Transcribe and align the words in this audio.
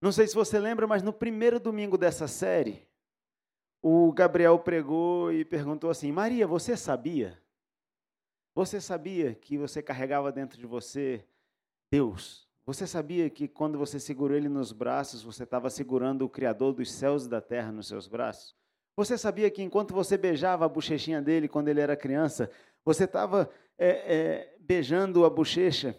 Não 0.00 0.10
sei 0.10 0.26
se 0.26 0.34
você 0.34 0.58
lembra, 0.58 0.86
mas 0.86 1.02
no 1.02 1.12
primeiro 1.12 1.60
domingo 1.60 1.98
dessa 1.98 2.26
série, 2.26 2.88
o 3.82 4.10
Gabriel 4.12 4.58
pregou 4.58 5.32
e 5.32 5.44
perguntou 5.44 5.90
assim: 5.90 6.10
Maria, 6.10 6.46
você 6.46 6.76
sabia? 6.76 7.40
Você 8.54 8.80
sabia 8.80 9.34
que 9.34 9.58
você 9.58 9.82
carregava 9.82 10.32
dentro 10.32 10.58
de 10.58 10.66
você 10.66 11.24
Deus? 11.90 12.48
Você 12.64 12.86
sabia 12.86 13.28
que 13.28 13.48
quando 13.48 13.78
você 13.78 13.98
segurou 13.98 14.36
ele 14.36 14.48
nos 14.48 14.72
braços, 14.72 15.22
você 15.22 15.44
estava 15.44 15.68
segurando 15.68 16.24
o 16.24 16.28
Criador 16.28 16.72
dos 16.72 16.90
céus 16.90 17.26
e 17.26 17.28
da 17.28 17.40
terra 17.40 17.72
nos 17.72 17.88
seus 17.88 18.06
braços? 18.06 18.54
Você 18.96 19.16
sabia 19.16 19.50
que 19.50 19.62
enquanto 19.62 19.94
você 19.94 20.16
beijava 20.16 20.64
a 20.64 20.68
bochechinha 20.68 21.22
dele 21.22 21.48
quando 21.48 21.68
ele 21.68 21.80
era 21.80 21.96
criança, 21.96 22.50
você 22.84 23.04
estava 23.04 23.50
é, 23.78 23.88
é, 23.88 24.56
beijando 24.60 25.24
a 25.24 25.30
bochecha 25.30 25.98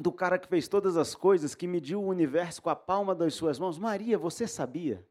do 0.00 0.12
cara 0.12 0.38
que 0.38 0.48
fez 0.48 0.68
todas 0.68 0.96
as 0.96 1.14
coisas, 1.14 1.54
que 1.54 1.66
mediu 1.66 2.00
o 2.00 2.06
universo 2.06 2.62
com 2.62 2.70
a 2.70 2.76
palma 2.76 3.14
das 3.14 3.34
suas 3.34 3.58
mãos. 3.58 3.78
Maria, 3.78 4.16
você 4.16 4.46
sabia? 4.46 5.04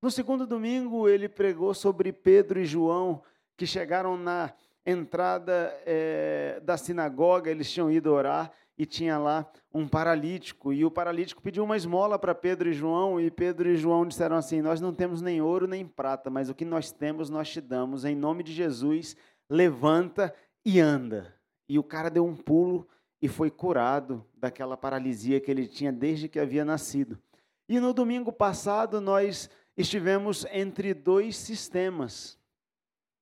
No 0.00 0.10
segundo 0.10 0.46
domingo, 0.46 1.08
ele 1.08 1.28
pregou 1.28 1.74
sobre 1.74 2.12
Pedro 2.12 2.60
e 2.60 2.64
João, 2.64 3.22
que 3.56 3.66
chegaram 3.66 4.16
na 4.16 4.52
entrada 4.86 5.74
é, 5.86 6.60
da 6.62 6.76
sinagoga, 6.76 7.50
eles 7.50 7.70
tinham 7.70 7.90
ido 7.90 8.12
orar 8.12 8.52
e 8.76 8.84
tinha 8.84 9.16
lá 9.18 9.50
um 9.72 9.86
paralítico. 9.86 10.72
E 10.72 10.84
o 10.84 10.90
paralítico 10.90 11.42
pediu 11.42 11.64
uma 11.64 11.76
esmola 11.76 12.18
para 12.18 12.34
Pedro 12.34 12.68
e 12.68 12.72
João, 12.72 13.20
e 13.20 13.30
Pedro 13.30 13.68
e 13.68 13.76
João 13.76 14.06
disseram 14.06 14.36
assim: 14.36 14.60
Nós 14.60 14.80
não 14.80 14.92
temos 14.92 15.22
nem 15.22 15.40
ouro 15.40 15.66
nem 15.66 15.86
prata, 15.86 16.28
mas 16.28 16.48
o 16.50 16.54
que 16.54 16.64
nós 16.64 16.90
temos 16.90 17.30
nós 17.30 17.48
te 17.50 17.60
damos. 17.60 18.04
Em 18.04 18.14
nome 18.14 18.42
de 18.42 18.52
Jesus, 18.52 19.16
levanta 19.48 20.34
e 20.64 20.80
anda. 20.80 21.34
E 21.68 21.78
o 21.78 21.82
cara 21.82 22.10
deu 22.10 22.26
um 22.26 22.36
pulo 22.36 22.86
e 23.24 23.28
foi 23.28 23.50
curado 23.50 24.22
daquela 24.36 24.76
paralisia 24.76 25.40
que 25.40 25.50
ele 25.50 25.66
tinha 25.66 25.90
desde 25.90 26.28
que 26.28 26.38
havia 26.38 26.62
nascido. 26.62 27.18
E 27.66 27.80
no 27.80 27.94
domingo 27.94 28.30
passado 28.30 29.00
nós 29.00 29.48
estivemos 29.74 30.44
entre 30.52 30.92
dois 30.92 31.34
sistemas. 31.34 32.38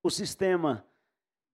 O 0.02 0.10
sistema 0.10 0.84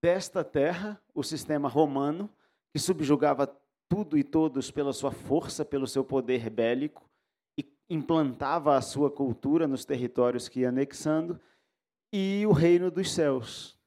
desta 0.03 0.43
terra, 0.43 0.99
o 1.15 1.23
sistema 1.23 1.69
romano, 1.69 2.31
que 2.73 2.79
subjugava 2.79 3.55
tudo 3.87 4.17
e 4.17 4.25
todos 4.25 4.71
pela 4.71 4.95
sua 4.95 5.13
força, 5.13 5.63
pelo 5.63 5.87
seu 5.87 6.03
poder 6.03 6.49
bélico, 6.49 7.07
e 7.59 7.71
implantava 7.91 8.79
a 8.79 8.81
sua 8.81 9.11
cultura 9.11 9.69
nos 9.69 9.85
territórios 9.85 10.49
que 10.49 10.61
ia 10.61 10.71
anexando, 10.71 11.39
e 12.11 12.47
o 12.47 12.53
reino 12.53 12.91
dos 12.91 13.13
céus, 13.13 13.78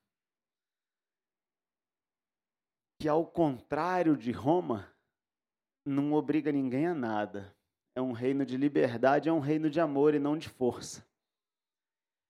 que, 3.02 3.09
ao 3.09 3.25
contrário 3.25 4.16
de 4.16 4.31
Roma, 4.31 4.88
não 5.83 6.13
obriga 6.13 6.52
ninguém 6.52 6.85
a 6.85 6.94
nada. 6.94 7.52
É 7.95 8.02
um 8.02 8.11
reino 8.11 8.45
de 8.45 8.55
liberdade, 8.55 9.27
é 9.27 9.33
um 9.33 9.39
reino 9.39 9.71
de 9.71 9.80
amor 9.80 10.13
e 10.13 10.19
não 10.19 10.38
de 10.38 10.47
força. 10.47 11.03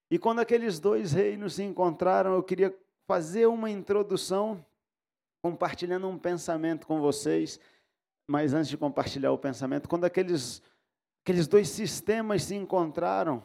E 0.09 0.17
quando 0.17 0.39
aqueles 0.39 0.79
dois 0.79 1.11
reinos 1.11 1.55
se 1.55 1.63
encontraram, 1.63 2.33
eu 2.33 2.41
queria 2.41 2.73
fazer 3.05 3.47
uma 3.47 3.69
introdução 3.69 4.65
compartilhando 5.43 6.07
um 6.07 6.17
pensamento 6.17 6.87
com 6.87 7.01
vocês. 7.01 7.59
Mas 8.25 8.53
antes 8.53 8.69
de 8.69 8.77
compartilhar 8.77 9.33
o 9.33 9.37
pensamento, 9.37 9.89
quando 9.89 10.05
aqueles, 10.05 10.63
aqueles 11.21 11.49
dois 11.49 11.67
sistemas 11.67 12.43
se 12.43 12.55
encontraram, 12.55 13.43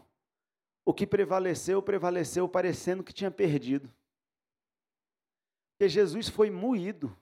o 0.84 0.95
que 0.95 1.05
prevaleceu, 1.05 1.83
prevaleceu 1.83 2.49
parecendo 2.49 3.03
que 3.03 3.12
tinha 3.12 3.33
perdido. 3.33 3.93
Porque 5.77 5.91
Jesus 5.91 6.29
foi 6.29 6.51
moído. 6.51 7.15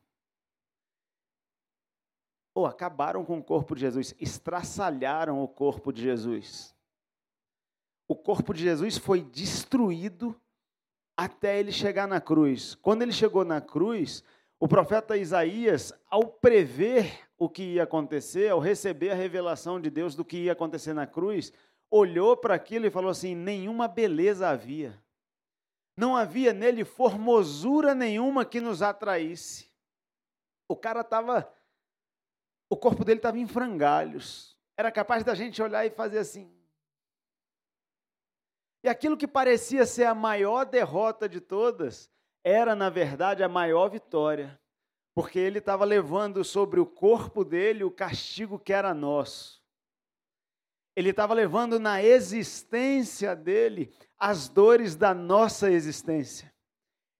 Ou 2.54 2.66
acabaram 2.66 3.24
com 3.24 3.38
o 3.38 3.42
corpo 3.42 3.74
de 3.74 3.80
Jesus, 3.80 4.14
estraçalharam 4.20 5.42
o 5.42 5.48
corpo 5.48 5.92
de 5.92 6.02
Jesus. 6.02 6.72
O 8.06 8.14
corpo 8.14 8.54
de 8.54 8.62
Jesus 8.62 8.96
foi 8.96 9.22
destruído 9.22 10.40
até 11.16 11.58
ele 11.58 11.72
chegar 11.72 12.06
na 12.06 12.20
cruz. 12.20 12.76
Quando 12.76 13.02
ele 13.02 13.12
chegou 13.12 13.44
na 13.44 13.60
cruz, 13.60 14.22
o 14.60 14.68
profeta 14.68 15.16
Isaías, 15.16 15.92
ao 16.08 16.24
prever 16.28 17.28
o 17.36 17.48
que 17.48 17.74
ia 17.74 17.82
acontecer, 17.82 18.50
ao 18.50 18.60
receber 18.60 19.10
a 19.10 19.16
revelação 19.16 19.80
de 19.80 19.90
Deus 19.90 20.14
do 20.14 20.24
que 20.24 20.44
ia 20.44 20.52
acontecer 20.52 20.92
na 20.92 21.08
cruz, 21.08 21.52
olhou 21.90 22.36
para 22.36 22.54
aquilo 22.54 22.86
e 22.86 22.90
falou 22.90 23.10
assim: 23.10 23.34
nenhuma 23.34 23.88
beleza 23.88 24.48
havia. 24.48 25.02
Não 25.96 26.16
havia 26.16 26.52
nele 26.52 26.84
formosura 26.84 27.94
nenhuma 27.94 28.44
que 28.44 28.60
nos 28.60 28.82
atraísse. 28.82 29.70
O 30.68 30.76
cara 30.76 31.00
estava. 31.00 31.52
O 32.68 32.76
corpo 32.76 33.04
dele 33.04 33.18
estava 33.18 33.38
em 33.38 33.46
frangalhos. 33.46 34.58
Era 34.76 34.90
capaz 34.90 35.22
da 35.22 35.34
gente 35.34 35.62
olhar 35.62 35.86
e 35.86 35.90
fazer 35.90 36.18
assim. 36.18 36.52
E 38.82 38.88
aquilo 38.88 39.16
que 39.16 39.26
parecia 39.26 39.86
ser 39.86 40.04
a 40.04 40.14
maior 40.14 40.66
derrota 40.66 41.26
de 41.26 41.40
todas, 41.40 42.10
era, 42.42 42.74
na 42.74 42.90
verdade, 42.90 43.42
a 43.42 43.48
maior 43.48 43.88
vitória. 43.88 44.60
Porque 45.14 45.38
ele 45.38 45.58
estava 45.58 45.86
levando 45.86 46.44
sobre 46.44 46.78
o 46.80 46.84
corpo 46.84 47.44
dele 47.44 47.82
o 47.82 47.90
castigo 47.90 48.58
que 48.58 48.74
era 48.74 48.92
nosso. 48.92 49.63
Ele 50.96 51.10
estava 51.10 51.34
levando 51.34 51.80
na 51.80 52.02
existência 52.02 53.34
dele 53.34 53.92
as 54.18 54.48
dores 54.48 54.94
da 54.94 55.12
nossa 55.12 55.70
existência. 55.70 56.52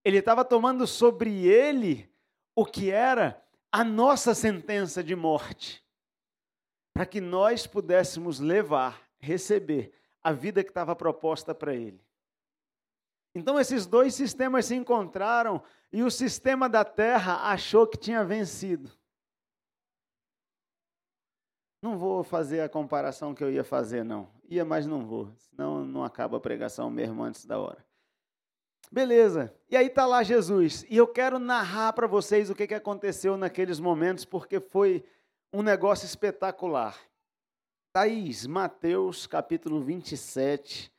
Ele 0.04 0.18
estava 0.18 0.44
tomando 0.44 0.86
sobre 0.86 1.46
ele 1.46 2.10
o 2.54 2.64
que 2.64 2.90
era 2.90 3.42
a 3.72 3.82
nossa 3.82 4.34
sentença 4.34 5.02
de 5.02 5.16
morte, 5.16 5.84
para 6.92 7.04
que 7.04 7.20
nós 7.20 7.66
pudéssemos 7.66 8.38
levar, 8.38 9.02
receber 9.18 9.92
a 10.22 10.30
vida 10.30 10.62
que 10.62 10.70
estava 10.70 10.94
proposta 10.94 11.54
para 11.54 11.74
ele. 11.74 12.00
Então 13.34 13.58
esses 13.58 13.84
dois 13.84 14.14
sistemas 14.14 14.66
se 14.66 14.76
encontraram 14.76 15.60
e 15.92 16.04
o 16.04 16.10
sistema 16.10 16.68
da 16.68 16.84
terra 16.84 17.50
achou 17.50 17.86
que 17.86 17.98
tinha 17.98 18.24
vencido. 18.24 18.92
Não 21.84 21.98
vou 21.98 22.24
fazer 22.24 22.62
a 22.62 22.68
comparação 22.68 23.34
que 23.34 23.44
eu 23.44 23.50
ia 23.50 23.62
fazer, 23.62 24.02
não. 24.02 24.26
Ia, 24.48 24.64
mas 24.64 24.86
não 24.86 25.04
vou. 25.04 25.30
Senão 25.36 25.84
não 25.84 26.02
acaba 26.02 26.38
a 26.38 26.40
pregação 26.40 26.88
mesmo 26.88 27.22
antes 27.22 27.44
da 27.44 27.58
hora. 27.58 27.84
Beleza. 28.90 29.54
E 29.68 29.76
aí 29.76 29.88
está 29.88 30.06
lá 30.06 30.22
Jesus. 30.22 30.86
E 30.88 30.96
eu 30.96 31.06
quero 31.06 31.38
narrar 31.38 31.92
para 31.92 32.06
vocês 32.06 32.48
o 32.48 32.54
que, 32.54 32.66
que 32.66 32.72
aconteceu 32.72 33.36
naqueles 33.36 33.78
momentos, 33.78 34.24
porque 34.24 34.60
foi 34.60 35.04
um 35.52 35.60
negócio 35.60 36.06
espetacular. 36.06 36.98
Thaís, 37.92 38.46
Mateus 38.46 39.26
capítulo 39.26 39.82
27, 39.82 40.90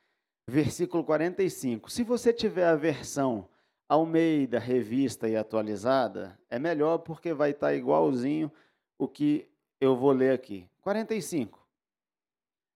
versículo 0.47 1.03
45. 1.03 1.89
Se 1.89 2.03
você 2.03 2.31
tiver 2.31 2.67
a 2.67 2.75
versão 2.75 3.49
Almeida, 3.89 4.59
revista 4.59 5.27
e 5.27 5.35
atualizada, 5.35 6.39
é 6.47 6.59
melhor 6.59 6.99
porque 6.99 7.33
vai 7.33 7.49
estar 7.49 7.69
tá 7.69 7.73
igualzinho 7.73 8.51
o 8.99 9.07
que 9.07 9.49
eu 9.81 9.95
vou 9.95 10.11
ler 10.11 10.31
aqui. 10.31 10.69
45. 10.85 11.67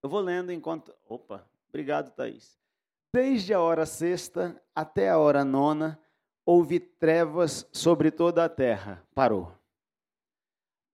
Eu 0.02 0.09
vou 0.09 0.20
lendo 0.20 0.52
enquanto. 0.52 0.91
Opa, 1.08 1.47
obrigado, 1.70 2.09
Thaís. 2.09 2.59
Desde 3.14 3.53
a 3.53 3.61
hora 3.61 3.85
sexta 3.85 4.59
até 4.73 5.09
a 5.09 5.20
hora 5.20 5.46
nona, 5.46 6.00
houve 6.44 6.79
trevas 6.79 7.70
sobre 7.72 8.09
toda 8.09 8.44
a 8.44 8.50
terra. 8.50 9.06
Parou. 9.14 9.53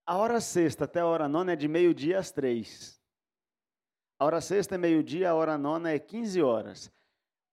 A 0.06 0.18
hora 0.18 0.42
sexta 0.42 0.84
até 0.84 1.00
a 1.00 1.06
hora 1.06 1.30
nona 1.30 1.54
é 1.54 1.56
de 1.56 1.70
meio-dia 1.70 2.20
às 2.20 2.32
três. 2.32 3.02
A 4.20 4.26
hora 4.26 4.42
sexta 4.42 4.76
é 4.76 4.78
meio-dia, 4.78 5.30
a 5.30 5.36
hora 5.36 5.58
nona 5.58 5.92
é 5.92 6.00
15 6.00 6.42
horas. 6.42 6.92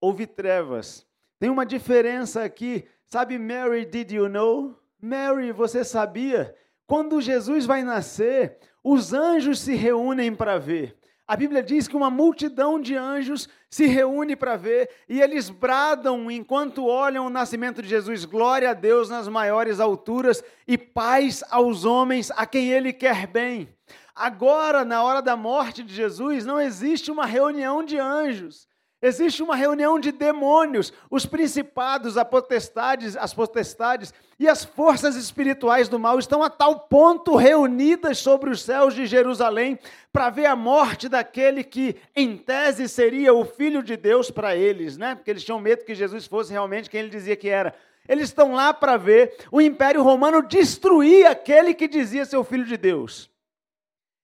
Houve 0.01 0.27
trevas. 0.27 1.07
Tem 1.39 1.49
uma 1.49 1.65
diferença 1.65 2.43
aqui. 2.43 2.85
Sabe, 3.05 3.39
Mary, 3.39 3.85
did 3.85 4.11
you 4.11 4.27
know? 4.27 4.77
Mary, 4.99 5.53
você 5.53 5.85
sabia? 5.85 6.53
Quando 6.85 7.21
Jesus 7.21 7.65
vai 7.65 7.81
nascer, 7.81 8.59
os 8.83 9.13
anjos 9.13 9.59
se 9.59 9.73
reúnem 9.75 10.35
para 10.35 10.57
ver. 10.59 10.95
A 11.25 11.37
Bíblia 11.37 11.63
diz 11.63 11.87
que 11.87 11.95
uma 11.95 12.09
multidão 12.09 12.79
de 12.79 12.95
anjos 12.95 13.47
se 13.69 13.87
reúne 13.87 14.35
para 14.35 14.57
ver 14.57 14.89
e 15.07 15.21
eles 15.21 15.49
bradam 15.49 16.29
enquanto 16.29 16.85
olham 16.85 17.25
o 17.25 17.29
nascimento 17.29 17.81
de 17.81 17.87
Jesus: 17.87 18.25
glória 18.25 18.71
a 18.71 18.73
Deus 18.73 19.09
nas 19.09 19.27
maiores 19.27 19.79
alturas 19.79 20.43
e 20.67 20.77
paz 20.77 21.43
aos 21.49 21.85
homens 21.85 22.29
a 22.31 22.45
quem 22.45 22.69
ele 22.69 22.91
quer 22.91 23.25
bem. 23.25 23.69
Agora, 24.13 24.83
na 24.83 25.01
hora 25.01 25.21
da 25.21 25.35
morte 25.35 25.81
de 25.81 25.93
Jesus, 25.93 26.45
não 26.45 26.59
existe 26.59 27.09
uma 27.09 27.25
reunião 27.25 27.83
de 27.83 27.97
anjos. 27.97 28.67
Existe 29.05 29.43
uma 29.43 29.57
reunião 29.57 29.99
de 29.99 30.13
demônios, 30.13 30.93
os 31.11 31.25
principados, 31.25 32.17
as 32.17 32.25
potestades, 32.25 33.17
as 33.17 33.33
potestades 33.33 34.13
e 34.39 34.47
as 34.47 34.63
forças 34.63 35.17
espirituais 35.17 35.89
do 35.89 35.99
mal 35.99 36.17
estão 36.17 36.41
a 36.41 36.49
tal 36.49 36.79
ponto 36.79 37.35
reunidas 37.35 38.19
sobre 38.19 38.49
os 38.49 38.61
céus 38.61 38.95
de 38.95 39.05
Jerusalém 39.05 39.77
para 40.13 40.29
ver 40.29 40.45
a 40.45 40.55
morte 40.55 41.09
daquele 41.09 41.65
que, 41.65 41.97
em 42.15 42.37
tese, 42.37 42.87
seria 42.87 43.33
o 43.33 43.43
filho 43.43 43.83
de 43.83 43.97
Deus 43.97 44.31
para 44.31 44.55
eles, 44.55 44.95
né? 44.95 45.15
Porque 45.15 45.31
eles 45.31 45.43
tinham 45.43 45.59
medo 45.59 45.83
que 45.83 45.93
Jesus 45.93 46.25
fosse 46.25 46.53
realmente 46.53 46.89
quem 46.89 47.01
ele 47.01 47.09
dizia 47.09 47.35
que 47.35 47.49
era. 47.49 47.75
Eles 48.07 48.29
estão 48.29 48.53
lá 48.53 48.73
para 48.73 48.95
ver 48.95 49.35
o 49.51 49.59
Império 49.59 50.01
Romano 50.01 50.41
destruir 50.41 51.25
aquele 51.25 51.73
que 51.73 51.89
dizia 51.89 52.23
ser 52.23 52.37
o 52.37 52.43
filho 52.45 52.63
de 52.63 52.77
Deus. 52.77 53.29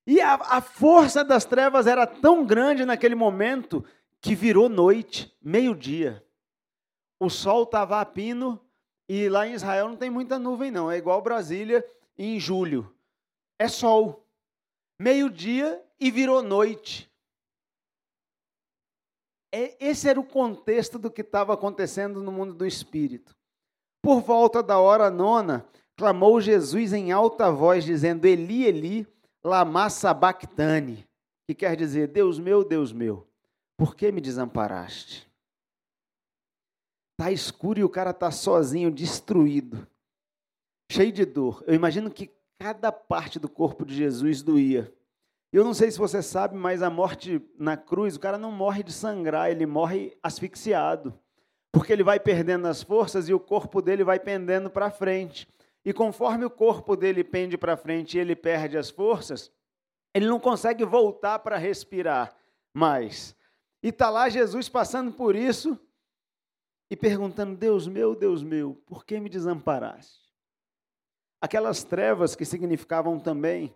E 0.07 0.21
a, 0.21 0.35
a 0.35 0.61
força 0.61 1.21
das 1.21 1.43
trevas 1.43 1.85
era 1.85 2.07
tão 2.07 2.45
grande 2.45 2.85
naquele 2.85 3.13
momento 3.13 3.83
que 4.21 4.35
virou 4.35 4.69
noite, 4.69 5.35
meio-dia. 5.41 6.25
O 7.19 7.29
sol 7.29 7.63
estava 7.63 7.99
a 7.99 8.05
pino 8.05 8.59
e 9.07 9.27
lá 9.27 9.47
em 9.47 9.53
Israel 9.53 9.89
não 9.89 9.95
tem 9.95 10.09
muita 10.09 10.37
nuvem, 10.37 10.71
não. 10.71 10.91
É 10.91 10.97
igual 10.97 11.21
Brasília 11.21 11.85
em 12.17 12.39
julho. 12.39 12.93
É 13.57 13.67
sol. 13.67 14.25
Meio-dia 14.99 15.83
e 15.99 16.11
virou 16.11 16.43
noite. 16.43 17.09
É, 19.51 19.75
esse 19.79 20.07
era 20.07 20.19
o 20.19 20.23
contexto 20.23 20.99
do 20.99 21.09
que 21.09 21.21
estava 21.21 21.53
acontecendo 21.53 22.21
no 22.21 22.31
mundo 22.31 22.53
do 22.53 22.65
espírito. 22.65 23.35
Por 24.01 24.21
volta 24.21 24.61
da 24.61 24.79
hora 24.79 25.09
nona, 25.09 25.67
clamou 25.97 26.39
Jesus 26.39 26.93
em 26.93 27.11
alta 27.11 27.51
voz, 27.51 27.83
dizendo: 27.83 28.25
Eli, 28.25 28.65
Eli, 28.65 29.07
lama 29.43 29.89
sabachthani, 29.89 31.05
que 31.47 31.55
quer 31.55 31.75
dizer: 31.75 32.07
Deus 32.07 32.37
meu, 32.37 32.63
Deus 32.63 32.93
meu, 32.93 33.27
por 33.79 33.95
que 33.95 34.11
me 34.11 34.19
desamparaste? 34.19 35.25
Tá 37.17 37.31
escuro 37.31 37.79
e 37.79 37.83
o 37.85 37.89
cara 37.89 38.13
tá 38.13 38.29
sozinho, 38.29 38.91
destruído, 38.91 39.87
cheio 40.91 41.13
de 41.13 41.23
dor. 41.23 41.63
Eu 41.65 41.73
imagino 41.73 42.11
que 42.11 42.29
cada 42.59 42.91
parte 42.91 43.39
do 43.39 43.47
corpo 43.47 43.85
de 43.85 43.95
Jesus 43.95 44.41
doía. 44.41 44.93
Eu 45.53 45.63
não 45.63 45.73
sei 45.73 45.89
se 45.89 45.97
você 45.97 46.21
sabe, 46.21 46.57
mas 46.57 46.83
a 46.83 46.89
morte 46.89 47.41
na 47.57 47.77
cruz, 47.77 48.17
o 48.17 48.19
cara 48.19 48.37
não 48.37 48.51
morre 48.51 48.83
de 48.83 48.91
sangrar, 48.91 49.49
ele 49.49 49.65
morre 49.65 50.17
asfixiado. 50.21 51.17
Porque 51.71 51.93
ele 51.93 52.03
vai 52.03 52.19
perdendo 52.19 52.67
as 52.67 52.83
forças 52.83 53.29
e 53.29 53.33
o 53.33 53.39
corpo 53.39 53.81
dele 53.81 54.03
vai 54.03 54.19
pendendo 54.19 54.69
para 54.69 54.91
frente. 54.91 55.47
E 55.85 55.93
conforme 55.93 56.43
o 56.43 56.49
corpo 56.49 56.97
dele 56.97 57.23
pende 57.23 57.57
para 57.57 57.77
frente 57.77 58.17
e 58.17 58.19
ele 58.19 58.35
perde 58.35 58.77
as 58.77 58.89
forças, 58.89 59.49
ele 60.13 60.27
não 60.27 60.39
consegue 60.39 60.83
voltar 60.83 61.39
para 61.39 61.55
respirar 61.55 62.35
mais. 62.73 63.38
E 63.81 63.89
está 63.89 64.09
lá 64.09 64.29
Jesus 64.29 64.67
passando 64.67 65.11
por 65.11 65.35
isso 65.35 65.79
e 66.89 66.95
perguntando: 66.95 67.55
Deus 67.55 67.87
meu, 67.87 68.15
Deus 68.15 68.43
meu, 68.43 68.75
por 68.85 69.05
que 69.05 69.19
me 69.19 69.29
desamparaste? 69.29 70.19
Aquelas 71.41 71.83
trevas 71.83 72.35
que 72.35 72.43
significavam 72.43 73.19
também 73.19 73.73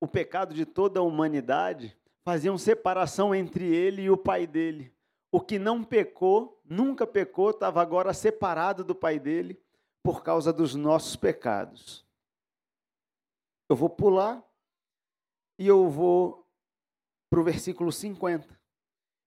o 0.00 0.06
pecado 0.06 0.54
de 0.54 0.64
toda 0.64 1.00
a 1.00 1.02
humanidade 1.02 1.96
faziam 2.24 2.56
separação 2.56 3.34
entre 3.34 3.64
ele 3.64 4.02
e 4.02 4.10
o 4.10 4.16
pai 4.16 4.46
dele. 4.46 4.94
O 5.32 5.40
que 5.40 5.58
não 5.58 5.84
pecou, 5.84 6.60
nunca 6.64 7.06
pecou, 7.06 7.50
estava 7.50 7.82
agora 7.82 8.14
separado 8.14 8.84
do 8.84 8.94
pai 8.94 9.18
dele 9.18 9.60
por 10.02 10.22
causa 10.22 10.52
dos 10.52 10.74
nossos 10.74 11.16
pecados. 11.16 12.06
Eu 13.68 13.76
vou 13.76 13.90
pular 13.90 14.44
e 15.58 15.66
eu 15.66 15.88
vou 15.88 16.46
para 17.28 17.40
o 17.40 17.44
versículo 17.44 17.92
50. 17.92 18.59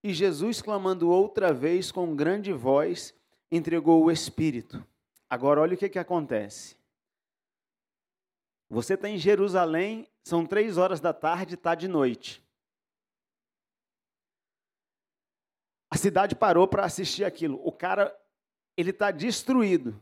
E 0.03 0.13
Jesus, 0.13 0.61
clamando 0.61 1.09
outra 1.09 1.53
vez 1.53 1.89
com 1.89 2.13
grande 2.13 2.51
voz, 2.51 3.15
entregou 3.50 4.03
o 4.03 4.11
Espírito. 4.11 4.85
Agora, 5.29 5.61
olha 5.61 5.75
o 5.75 5.77
que, 5.77 5.88
que 5.88 5.97
acontece. 5.97 6.75
Você 8.69 8.95
está 8.95 9.07
em 9.07 9.17
Jerusalém, 9.17 10.07
são 10.23 10.45
três 10.45 10.77
horas 10.77 11.00
da 11.00 11.13
tarde, 11.13 11.55
está 11.55 11.73
de 11.73 11.88
noite. 11.88 12.44
A 15.89 15.97
cidade 15.97 16.35
parou 16.35 16.67
para 16.67 16.83
assistir 16.83 17.23
aquilo. 17.23 17.61
O 17.63 17.71
cara, 17.71 18.13
ele 18.75 18.89
está 18.89 19.11
destruído. 19.11 20.01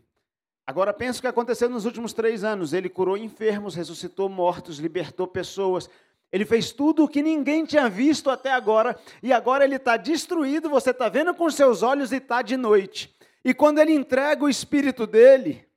Agora 0.65 0.93
pensa 0.93 1.19
o 1.19 1.21
que 1.21 1.27
aconteceu 1.27 1.69
nos 1.69 1.85
últimos 1.85 2.13
três 2.13 2.43
anos. 2.43 2.71
Ele 2.71 2.89
curou 2.89 3.17
enfermos, 3.17 3.75
ressuscitou 3.75 4.29
mortos, 4.29 4.79
libertou 4.79 5.27
pessoas, 5.27 5.89
ele 6.31 6.45
fez 6.45 6.71
tudo 6.71 7.03
o 7.03 7.07
que 7.09 7.21
ninguém 7.21 7.65
tinha 7.65 7.89
visto 7.89 8.29
até 8.29 8.51
agora, 8.51 8.97
e 9.21 9.33
agora 9.33 9.65
ele 9.65 9.75
está 9.75 9.97
destruído, 9.97 10.69
você 10.69 10.91
está 10.91 11.09
vendo 11.09 11.33
com 11.33 11.49
seus 11.49 11.83
olhos 11.83 12.11
e 12.11 12.17
está 12.17 12.41
de 12.41 12.55
noite. 12.55 13.13
E 13.43 13.53
quando 13.53 13.79
ele 13.79 13.93
entrega 13.93 14.45
o 14.45 14.49
espírito 14.49 15.05
dele, 15.05 15.67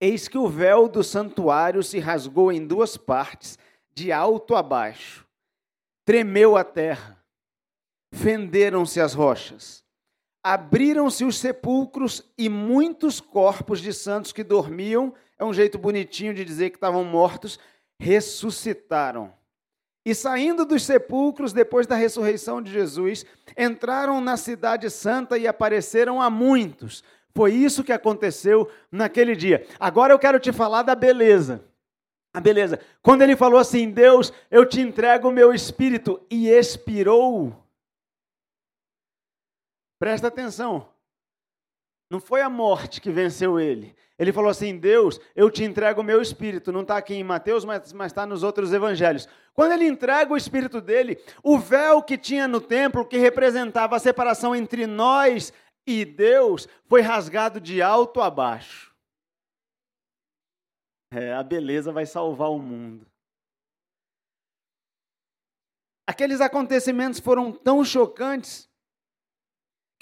eis 0.00 0.28
que 0.28 0.38
o 0.38 0.48
véu 0.48 0.86
do 0.88 1.02
santuário 1.02 1.82
se 1.82 1.98
rasgou 1.98 2.52
em 2.52 2.64
duas 2.64 2.96
partes, 2.96 3.58
de 3.92 4.12
alto 4.12 4.54
a 4.54 4.62
baixo. 4.62 5.26
Tremeu 6.04 6.56
a 6.56 6.62
terra, 6.62 7.18
fenderam-se 8.12 9.00
as 9.00 9.14
rochas, 9.14 9.82
abriram-se 10.42 11.24
os 11.24 11.38
sepulcros 11.38 12.22
e 12.36 12.48
muitos 12.48 13.20
corpos 13.20 13.80
de 13.80 13.92
santos 13.92 14.30
que 14.30 14.44
dormiam, 14.44 15.14
é 15.36 15.44
um 15.44 15.54
jeito 15.54 15.78
bonitinho 15.78 16.34
de 16.34 16.44
dizer 16.44 16.70
que 16.70 16.76
estavam 16.76 17.02
mortos, 17.02 17.58
ressuscitaram 17.98 19.32
e 20.04 20.14
saindo 20.14 20.64
dos 20.64 20.84
sepulcros 20.84 21.52
depois 21.52 21.86
da 21.86 21.96
ressurreição 21.96 22.60
de 22.60 22.70
Jesus, 22.70 23.24
entraram 23.56 24.20
na 24.20 24.36
cidade 24.36 24.90
santa 24.90 25.38
e 25.38 25.46
apareceram 25.46 26.20
a 26.20 26.28
muitos. 26.28 27.02
Foi 27.34 27.52
isso 27.52 27.82
que 27.82 27.92
aconteceu 27.92 28.70
naquele 28.92 29.34
dia. 29.34 29.66
Agora 29.80 30.12
eu 30.12 30.18
quero 30.18 30.38
te 30.38 30.52
falar 30.52 30.82
da 30.82 30.94
beleza. 30.94 31.64
A 32.32 32.40
beleza. 32.40 32.80
Quando 33.00 33.22
ele 33.22 33.36
falou 33.36 33.58
assim: 33.58 33.90
Deus, 33.90 34.32
eu 34.50 34.68
te 34.68 34.80
entrego 34.80 35.28
o 35.28 35.32
meu 35.32 35.54
espírito, 35.54 36.20
e 36.30 36.48
expirou. 36.48 37.54
Presta 39.98 40.28
atenção. 40.28 40.88
Não 42.14 42.20
foi 42.20 42.42
a 42.42 42.48
morte 42.48 43.00
que 43.00 43.10
venceu 43.10 43.58
ele. 43.58 43.92
Ele 44.16 44.32
falou 44.32 44.48
assim: 44.48 44.78
Deus, 44.78 45.20
eu 45.34 45.50
te 45.50 45.64
entrego 45.64 46.00
o 46.00 46.04
meu 46.04 46.22
espírito. 46.22 46.70
Não 46.70 46.82
está 46.82 46.96
aqui 46.96 47.12
em 47.12 47.24
Mateus, 47.24 47.64
mas 47.64 47.92
está 47.92 48.24
nos 48.24 48.44
outros 48.44 48.72
evangelhos. 48.72 49.28
Quando 49.52 49.72
ele 49.72 49.88
entrega 49.88 50.32
o 50.32 50.36
espírito 50.36 50.80
dele, 50.80 51.18
o 51.42 51.58
véu 51.58 52.00
que 52.00 52.16
tinha 52.16 52.46
no 52.46 52.60
templo, 52.60 53.04
que 53.04 53.16
representava 53.16 53.96
a 53.96 53.98
separação 53.98 54.54
entre 54.54 54.86
nós 54.86 55.52
e 55.84 56.04
Deus, 56.04 56.68
foi 56.86 57.00
rasgado 57.00 57.60
de 57.60 57.82
alto 57.82 58.20
a 58.20 58.30
baixo. 58.30 58.94
É, 61.10 61.32
a 61.32 61.42
beleza 61.42 61.90
vai 61.90 62.06
salvar 62.06 62.52
o 62.52 62.60
mundo. 62.60 63.04
Aqueles 66.06 66.40
acontecimentos 66.40 67.18
foram 67.18 67.50
tão 67.50 67.84
chocantes 67.84 68.72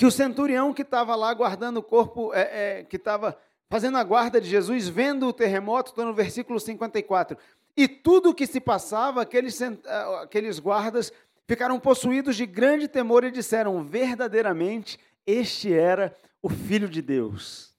que 0.02 0.06
o 0.06 0.10
centurião 0.10 0.74
que 0.74 0.82
estava 0.82 1.14
lá 1.14 1.32
guardando 1.32 1.76
o 1.76 1.82
corpo, 1.82 2.34
é, 2.34 2.80
é, 2.80 2.82
que 2.82 2.96
estava 2.96 3.40
fazendo 3.70 3.98
a 3.98 4.02
guarda 4.02 4.40
de 4.40 4.50
Jesus, 4.50 4.88
vendo 4.88 5.28
o 5.28 5.32
terremoto, 5.32 5.90
estou 5.90 6.04
no 6.04 6.12
versículo 6.12 6.58
54. 6.58 7.38
E 7.76 7.86
tudo 7.86 8.30
o 8.30 8.34
que 8.34 8.44
se 8.44 8.60
passava, 8.60 9.22
aqueles, 9.22 9.62
ah, 9.62 10.22
aqueles 10.22 10.58
guardas 10.58 11.12
ficaram 11.46 11.78
possuídos 11.78 12.34
de 12.34 12.46
grande 12.46 12.88
temor 12.88 13.22
e 13.22 13.30
disseram: 13.30 13.84
verdadeiramente, 13.84 14.98
este 15.24 15.72
era 15.72 16.12
o 16.42 16.48
Filho 16.48 16.88
de 16.88 17.00
Deus. 17.00 17.72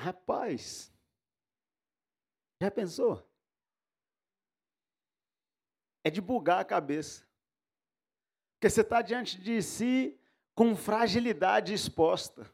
Rapaz, 0.00 0.90
já 2.62 2.70
pensou? 2.70 3.22
É 6.02 6.08
de 6.08 6.22
bugar 6.22 6.60
a 6.60 6.64
cabeça. 6.64 7.26
Porque 8.64 8.72
você 8.72 8.80
está 8.80 9.02
diante 9.02 9.38
de 9.38 9.60
si 9.60 10.18
com 10.54 10.74
fragilidade 10.74 11.74
exposta. 11.74 12.50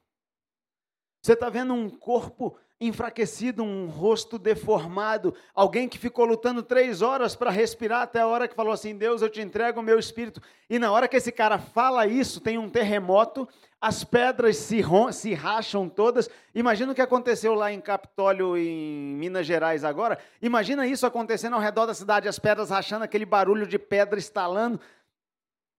Você 1.22 1.34
está 1.34 1.48
vendo 1.48 1.72
um 1.72 1.88
corpo 1.88 2.58
enfraquecido, 2.80 3.62
um 3.62 3.86
rosto 3.86 4.36
deformado, 4.36 5.32
alguém 5.54 5.88
que 5.88 5.98
ficou 5.98 6.24
lutando 6.24 6.64
três 6.64 7.00
horas 7.00 7.36
para 7.36 7.52
respirar 7.52 8.02
até 8.02 8.18
a 8.18 8.26
hora 8.26 8.48
que 8.48 8.56
falou 8.56 8.72
assim: 8.72 8.96
Deus, 8.96 9.22
eu 9.22 9.30
te 9.30 9.40
entrego 9.40 9.78
o 9.78 9.84
meu 9.84 10.00
espírito. 10.00 10.42
E 10.68 10.80
na 10.80 10.90
hora 10.90 11.06
que 11.06 11.16
esse 11.16 11.30
cara 11.30 11.58
fala 11.58 12.08
isso, 12.08 12.40
tem 12.40 12.58
um 12.58 12.68
terremoto, 12.68 13.48
as 13.80 14.02
pedras 14.02 14.56
se, 14.56 14.82
se 15.12 15.32
racham 15.32 15.88
todas. 15.88 16.28
Imagina 16.52 16.90
o 16.90 16.94
que 16.94 17.02
aconteceu 17.02 17.54
lá 17.54 17.70
em 17.72 17.80
Capitólio, 17.80 18.56
em 18.56 19.14
Minas 19.14 19.46
Gerais 19.46 19.84
agora. 19.84 20.18
Imagina 20.42 20.88
isso 20.88 21.06
acontecendo 21.06 21.54
ao 21.54 21.60
redor 21.60 21.86
da 21.86 21.94
cidade, 21.94 22.26
as 22.26 22.38
pedras 22.40 22.70
rachando, 22.70 23.04
aquele 23.04 23.24
barulho 23.24 23.66
de 23.66 23.78
pedra 23.78 24.18
estalando 24.18 24.80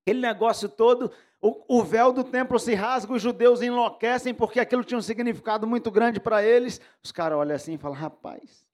aquele 0.01 0.20
negócio 0.20 0.67
todo, 0.67 1.12
o, 1.39 1.79
o, 1.79 1.84
véu 1.84 2.12
do 2.12 2.24
templo 2.24 2.60
se 2.60 2.74
rasga, 2.74 3.13
os 3.13 3.22
judeus 3.22 3.62
enlouquecem, 3.62 4.34
porque 4.34 4.60
aquilo 4.60 4.84
tinha 4.84 4.98
um 4.98 5.01
significado 5.01 5.65
muito 5.65 5.89
grande 5.89 6.20
para 6.20 6.43
eles. 6.43 6.79
Os 7.03 7.12
caras 7.12 7.38
olham 7.38 7.55
assim 7.55 7.74
e 7.74 7.77
falam: 7.77 7.98
rapaz, 7.98 8.65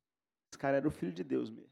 esse 0.50 0.58
cara 0.58 0.78
era 0.78 0.88
o 0.88 0.92
filho 0.92 1.14
de 1.14 1.24
Deus 1.24 1.50
mesmo. 1.50 1.72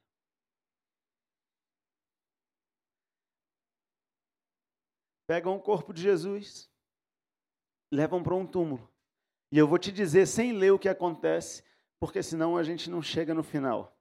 Pegam 5.28 5.56
o 5.56 5.60
corpo 5.60 5.92
de 5.92 6.02
Jesus, 6.02 6.70
levam 7.92 8.22
para 8.22 8.36
um 8.36 8.46
túmulo. 8.46 8.90
E 9.52 9.58
eu 9.58 9.68
vou 9.68 9.80
te 9.80 9.92
dizer 9.92 10.28
sem 10.28 10.54
ler 10.54 10.72
o 10.72 10.80
que 10.80 10.88
acontece, 10.88 11.64
porque 12.00 12.22
senão 12.22 12.56
a 12.56 12.64
gente 12.64 12.90
não 12.90 13.02
chega 13.02 13.34
no 13.34 13.44
final. 13.44 13.98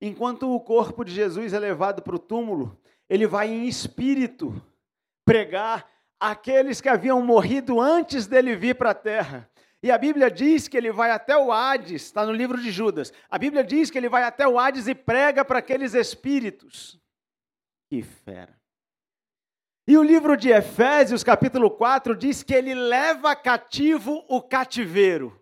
Enquanto 0.00 0.52
o 0.52 0.60
corpo 0.60 1.04
de 1.04 1.12
Jesus 1.12 1.52
é 1.52 1.58
levado 1.58 2.02
para 2.02 2.16
o 2.16 2.18
túmulo, 2.18 2.80
ele 3.08 3.26
vai 3.26 3.48
em 3.48 3.68
espírito 3.68 4.60
pregar 5.24 5.88
aqueles 6.18 6.80
que 6.80 6.88
haviam 6.88 7.20
morrido 7.20 7.80
antes 7.80 8.26
dele 8.26 8.54
vir 8.54 8.76
para 8.76 8.90
a 8.90 8.94
terra. 8.94 9.50
E 9.82 9.90
a 9.90 9.98
Bíblia 9.98 10.30
diz 10.30 10.68
que 10.68 10.76
ele 10.76 10.92
vai 10.92 11.10
até 11.10 11.36
o 11.36 11.50
Hades, 11.50 12.02
está 12.02 12.24
no 12.24 12.32
livro 12.32 12.60
de 12.60 12.70
Judas. 12.70 13.12
A 13.28 13.36
Bíblia 13.36 13.64
diz 13.64 13.90
que 13.90 13.98
ele 13.98 14.08
vai 14.08 14.22
até 14.22 14.46
o 14.46 14.58
Hades 14.58 14.86
e 14.86 14.94
prega 14.94 15.44
para 15.44 15.58
aqueles 15.58 15.94
espíritos. 15.94 17.00
Que 17.90 18.00
fera. 18.02 18.56
E 19.86 19.96
o 19.96 20.02
livro 20.02 20.36
de 20.36 20.50
Efésios, 20.50 21.24
capítulo 21.24 21.68
4, 21.68 22.14
diz 22.14 22.44
que 22.44 22.54
ele 22.54 22.72
leva 22.72 23.34
cativo 23.34 24.24
o 24.28 24.40
cativeiro. 24.40 25.36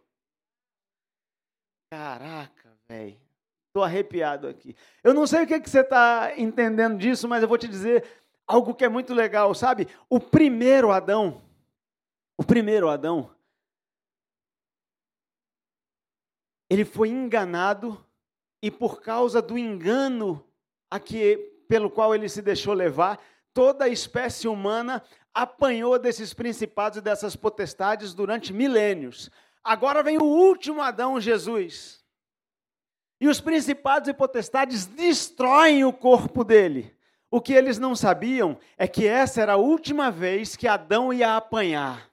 Caraca, 1.93 2.73
velho. 2.89 3.21
Estou 3.71 3.85
arrepiado 3.85 4.49
aqui. 4.49 4.75
Eu 5.05 5.15
não 5.15 5.27
sei 5.27 5.45
o 5.45 5.47
que, 5.47 5.61
que 5.61 5.71
você 5.71 5.81
está 5.81 6.33
entendendo 6.37 6.99
disso, 6.99 7.29
mas 7.29 7.43
eu 7.43 7.49
vou 7.49 7.59
te 7.59 7.69
dizer 7.69 8.05
algo 8.51 8.75
que 8.75 8.85
é 8.85 8.89
muito 8.89 9.15
legal, 9.15 9.55
sabe? 9.55 9.87
O 10.09 10.19
primeiro 10.19 10.91
Adão, 10.91 11.41
o 12.37 12.43
primeiro 12.43 12.89
Adão, 12.89 13.31
ele 16.69 16.85
foi 16.85 17.11
enganado 17.11 18.05
e 18.61 18.69
por 18.69 19.01
causa 19.01 19.41
do 19.41 19.57
engano 19.57 20.45
a 20.91 20.99
que, 20.99 21.37
pelo 21.69 21.89
qual 21.89 22.13
ele 22.13 22.29
se 22.29 22.43
deixou 22.43 22.75
levar, 22.75 23.23
toda 23.55 23.85
a 23.85 23.89
espécie 23.89 24.49
humana 24.49 25.01
apanhou 25.33 25.97
desses 25.97 26.35
principados 26.35 26.99
e 26.99 27.03
dessas 27.03 27.37
potestades 27.37 28.13
durante 28.13 28.53
milênios. 28.53 29.31
Agora 29.63 30.03
vem 30.03 30.19
o 30.19 30.25
último 30.25 30.83
Adão, 30.83 31.21
Jesus. 31.21 32.05
E 33.21 33.29
os 33.29 33.41
principados 33.41 34.09
e 34.09 34.13
potestades 34.13 34.87
destroem 34.87 35.85
o 35.85 35.93
corpo 35.93 36.43
dele. 36.43 36.99
O 37.31 37.41
que 37.41 37.53
eles 37.53 37.79
não 37.79 37.95
sabiam 37.95 38.59
é 38.77 38.89
que 38.89 39.07
essa 39.07 39.41
era 39.41 39.53
a 39.53 39.57
última 39.57 40.11
vez 40.11 40.57
que 40.57 40.67
Adão 40.67 41.13
ia 41.13 41.37
apanhar. 41.37 42.11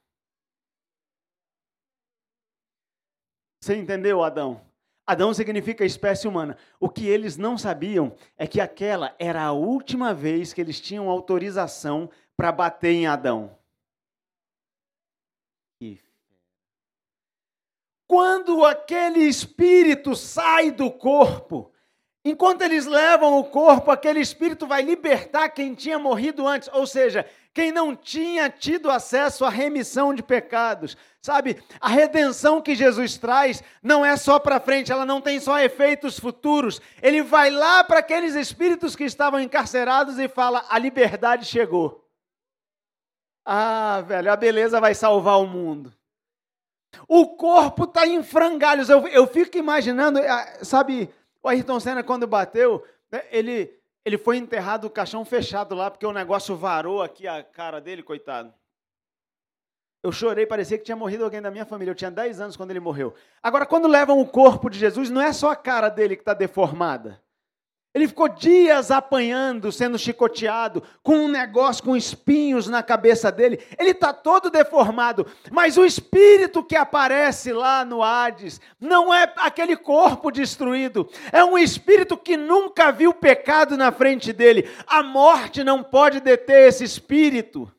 Você 3.62 3.75
entendeu, 3.75 4.24
Adão? 4.24 4.62
Adão 5.05 5.33
significa 5.33 5.83
espécie 5.83 6.27
humana. 6.27 6.57
O 6.79 6.88
que 6.88 7.07
eles 7.07 7.38
não 7.38 7.57
sabiam 7.57 8.15
é 8.38 8.45
que 8.45 8.62
aquela 8.62 9.15
era 9.17 9.41
a 9.41 9.53
última 9.53 10.13
vez 10.13 10.53
que 10.53 10.62
eles 10.62 10.79
tinham 10.79 11.09
autorização 11.09 12.09
para 12.36 12.51
bater 12.51 12.91
em 12.91 13.07
Adão. 13.07 13.57
Quando 18.07 18.63
aquele 18.63 19.19
espírito 19.19 20.15
sai 20.15 20.71
do 20.71 20.89
corpo, 20.89 21.71
enquanto 22.29 22.62
eles 22.62 22.86
levam 22.86 23.38
o 23.38 23.43
corpo, 23.43 23.91
aquele 23.91 24.19
espírito 24.19 24.65
vai 24.65 24.81
libertar 24.81 25.50
quem 25.50 25.74
tinha 25.74 26.00
morrido 26.00 26.48
antes, 26.48 26.69
ou 26.74 26.88
seja, 26.88 27.25
quem 27.53 27.72
não 27.72 27.96
tinha 27.96 28.50
tido 28.50 28.89
acesso 28.91 29.43
à 29.43 29.50
remissão 29.50 30.13
de 30.13 30.22
pecados. 30.22 30.96
Sabe, 31.22 31.62
a 31.81 31.89
redenção 31.89 32.62
que 32.62 32.75
Jesus 32.75 33.17
traz 33.17 33.63
não 33.81 34.05
é 34.05 34.15
só 34.15 34.39
para 34.39 34.60
frente, 34.60 34.91
ela 34.91 35.05
não 35.05 35.19
tem 35.19 35.39
só 35.39 35.60
efeitos 35.60 36.19
futuros. 36.19 36.79
Ele 37.01 37.22
vai 37.22 37.50
lá 37.50 37.84
para 37.84 38.00
aqueles 38.00 38.36
espíritos 38.36 38.96
que 38.96 39.03
estavam 39.03 39.39
encarcerados 39.39 40.19
e 40.19 40.27
fala: 40.27 40.65
a 40.69 40.77
liberdade 40.77 41.46
chegou. 41.46 42.07
Ah, 43.43 44.03
velho, 44.05 44.31
a 44.31 44.36
beleza 44.36 44.79
vai 44.79 44.93
salvar 44.93 45.39
o 45.39 45.48
mundo. 45.48 45.93
O 47.07 47.36
corpo 47.36 47.84
está 47.84 48.05
em 48.05 48.24
frangalhos. 48.24 48.89
Eu, 48.89 49.07
eu 49.07 49.27
fico 49.27 49.57
imaginando, 49.57 50.19
ah, 50.19 50.60
sabe, 50.62 51.10
o 51.41 51.50
Ayrton 51.50 51.79
Senna, 51.79 52.03
quando 52.03 52.27
bateu, 52.27 52.84
né, 53.12 53.24
ele 53.32 53.77
ele 54.08 54.17
foi 54.17 54.38
enterrado, 54.38 54.88
o 54.88 54.89
caixão 54.89 55.25
fechado 55.25 55.75
lá, 55.75 55.91
porque 55.91 56.06
o 56.06 56.13
negócio 56.13 56.56
varou 56.56 57.01
aqui 57.01 57.27
a 57.27 57.44
cara 57.44 57.82
dele, 57.82 58.01
coitado. 58.01 58.53
Eu 60.01 60.13
chorei, 60.13 60.46
parecia 60.46 60.77
que 60.77 60.86
tinha 60.86 60.96
morrido 60.96 61.25
alguém 61.25 61.41
da 61.41 61.51
minha 61.51 61.65
família. 61.65 61.91
Eu 61.91 61.96
tinha 61.96 62.10
10 62.10 62.39
anos 62.39 62.56
quando 62.56 62.72
ele 62.72 62.79
morreu. 62.79 63.13
Agora, 63.44 63.65
quando 63.65 63.86
levam 63.86 64.22
o 64.22 64.25
corpo 64.25 64.70
de 64.70 64.79
Jesus, 64.79 65.10
não 65.10 65.22
é 65.22 65.34
só 65.34 65.51
a 65.51 65.58
cara 65.58 65.89
dele 65.89 66.15
que 66.15 66.22
está 66.22 66.34
deformada. 66.34 67.22
Ele 67.98 68.08
ficou 68.08 68.30
dias 68.30 68.92
apanhando, 68.92 69.72
sendo 69.72 69.98
chicoteado, 69.98 70.84
com 71.01 71.16
um 71.16 71.27
negócio 71.27 71.84
com 71.84 71.98
espinhos 71.98 72.68
na 72.68 72.84
cabeça 72.84 73.32
dele. 73.32 73.60
Ele 73.75 73.89
está 73.89 74.13
todo 74.13 74.51
deformado, 74.51 75.25
mas 75.51 75.80
o 75.80 75.84
espírito 75.84 76.63
que 76.63 76.75
aparece 76.75 77.51
lá 77.51 77.84
no 77.84 78.04
Hades 78.04 78.62
não 78.80 79.12
é 79.12 79.34
aquele 79.38 79.75
corpo 79.75 80.30
destruído, 80.30 81.10
é 81.32 81.44
um 81.44 81.58
espírito 81.58 82.16
que 82.16 82.38
nunca 82.38 82.92
viu 82.92 83.12
pecado 83.16 83.75
na 83.75 83.92
frente 83.92 84.32
dele. 84.32 84.70
A 84.86 85.01
morte 85.01 85.63
não 85.63 85.82
pode 85.82 86.20
deter 86.20 86.68
esse 86.68 86.84
espírito. 86.84 87.74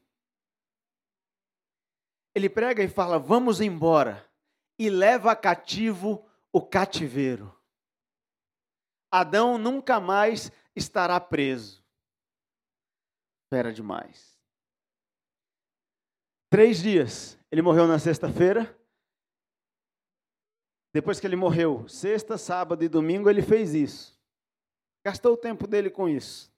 Ele 2.35 2.49
prega 2.49 2.83
e 2.83 2.89
fala: 2.89 3.21
Vamos 3.21 3.61
embora, 3.61 4.29
e 4.77 4.91
leva 4.91 5.37
cativo 5.37 6.27
o 6.53 6.61
cativeiro. 6.61 7.57
Adão 9.11 9.59
nunca 9.59 9.99
mais 9.99 10.51
estará 10.75 11.19
preso. 11.21 11.85
Espera 13.45 13.73
demais. 13.73 14.39
Três 16.51 16.83
dias. 16.83 17.39
Ele 17.51 17.63
morreu 17.63 17.87
na 17.87 17.99
sexta-feira. 17.99 18.79
Depois 20.93 21.21
que 21.21 21.27
ele 21.27 21.37
morreu, 21.37 21.87
sexta, 21.89 22.37
sábado 22.39 22.83
e 22.83 22.89
domingo, 22.89 23.29
ele 23.29 23.43
fez 23.43 23.75
isso. 23.75 24.19
Gastou 25.05 25.35
o 25.35 25.37
tempo 25.37 25.67
dele 25.67 25.91
com 25.91 26.09
isso. 26.09 26.53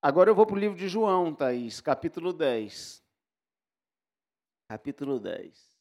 Agora 0.00 0.28
eu 0.28 0.34
vou 0.34 0.46
para 0.46 0.56
o 0.56 0.58
livro 0.58 0.76
de 0.76 0.88
João, 0.88 1.34
Thaís, 1.34 1.80
capítulo 1.80 2.32
10. 2.32 3.02
Capítulo 4.68 5.20
10. 5.20 5.71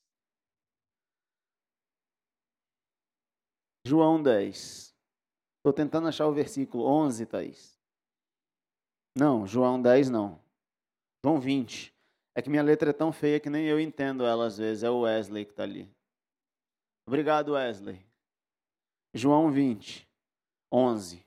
João 3.86 4.22
10. 4.22 4.96
Estou 5.58 5.74
tentando 5.74 6.08
achar 6.08 6.28
o 6.28 6.34
versículo 6.34 6.86
11, 6.86 7.26
Thaís. 7.26 7.80
Não, 9.18 9.46
João 9.46 9.82
10 9.82 10.10
não. 10.10 10.42
João 11.24 11.40
20. 11.40 11.94
É 12.36 12.42
que 12.42 12.50
minha 12.50 12.64
letra 12.64 12.92
é 12.92 12.94
tão 12.94 13.12
feia 13.12 13.40
que 13.40 13.50
nem 13.50 13.68
eu 13.68 13.80
entendo 13.80 14.26
ela 14.26 14.48
às 14.48 14.58
vezes. 14.58 14.84
É 14.84 14.90
o 14.90 15.02
Wesley 15.02 15.46
que 15.46 15.52
está 15.52 15.64
ali. 15.64 15.90
Obrigado, 17.08 17.54
Wesley. 17.54 18.06
João 19.14 19.52
20, 19.52 20.08
11. 20.72 21.26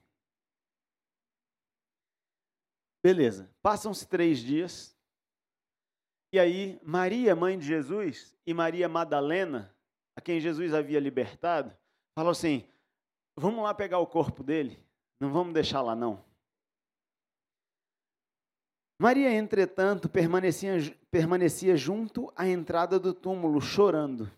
Beleza. 3.05 3.51
Passam-se 3.61 4.07
três 4.09 4.39
dias. 4.39 4.97
E 6.33 6.39
aí, 6.39 6.81
Maria, 6.83 7.37
mãe 7.37 7.59
de 7.59 7.67
Jesus, 7.67 8.35
e 8.47 8.55
Maria 8.55 8.89
Madalena, 8.89 9.73
a 10.17 10.21
quem 10.21 10.41
Jesus 10.41 10.73
havia 10.73 10.99
libertado, 10.99 11.77
falou 12.15 12.31
assim: 12.31 12.65
vamos 13.37 13.63
lá 13.63 13.75
pegar 13.75 13.99
o 13.99 14.07
corpo 14.07 14.43
dele, 14.43 14.79
não 15.21 15.33
vamos 15.33 15.53
deixar 15.53 15.83
lá 15.83 15.95
não. 15.95 16.23
Maria, 18.99 19.33
entretanto, 19.33 20.09
permanecia, 20.09 20.97
permanecia 21.11 21.77
junto 21.77 22.33
à 22.37 22.47
entrada 22.47 22.99
do 22.99 23.13
túmulo, 23.13 23.61
chorando. 23.61 24.31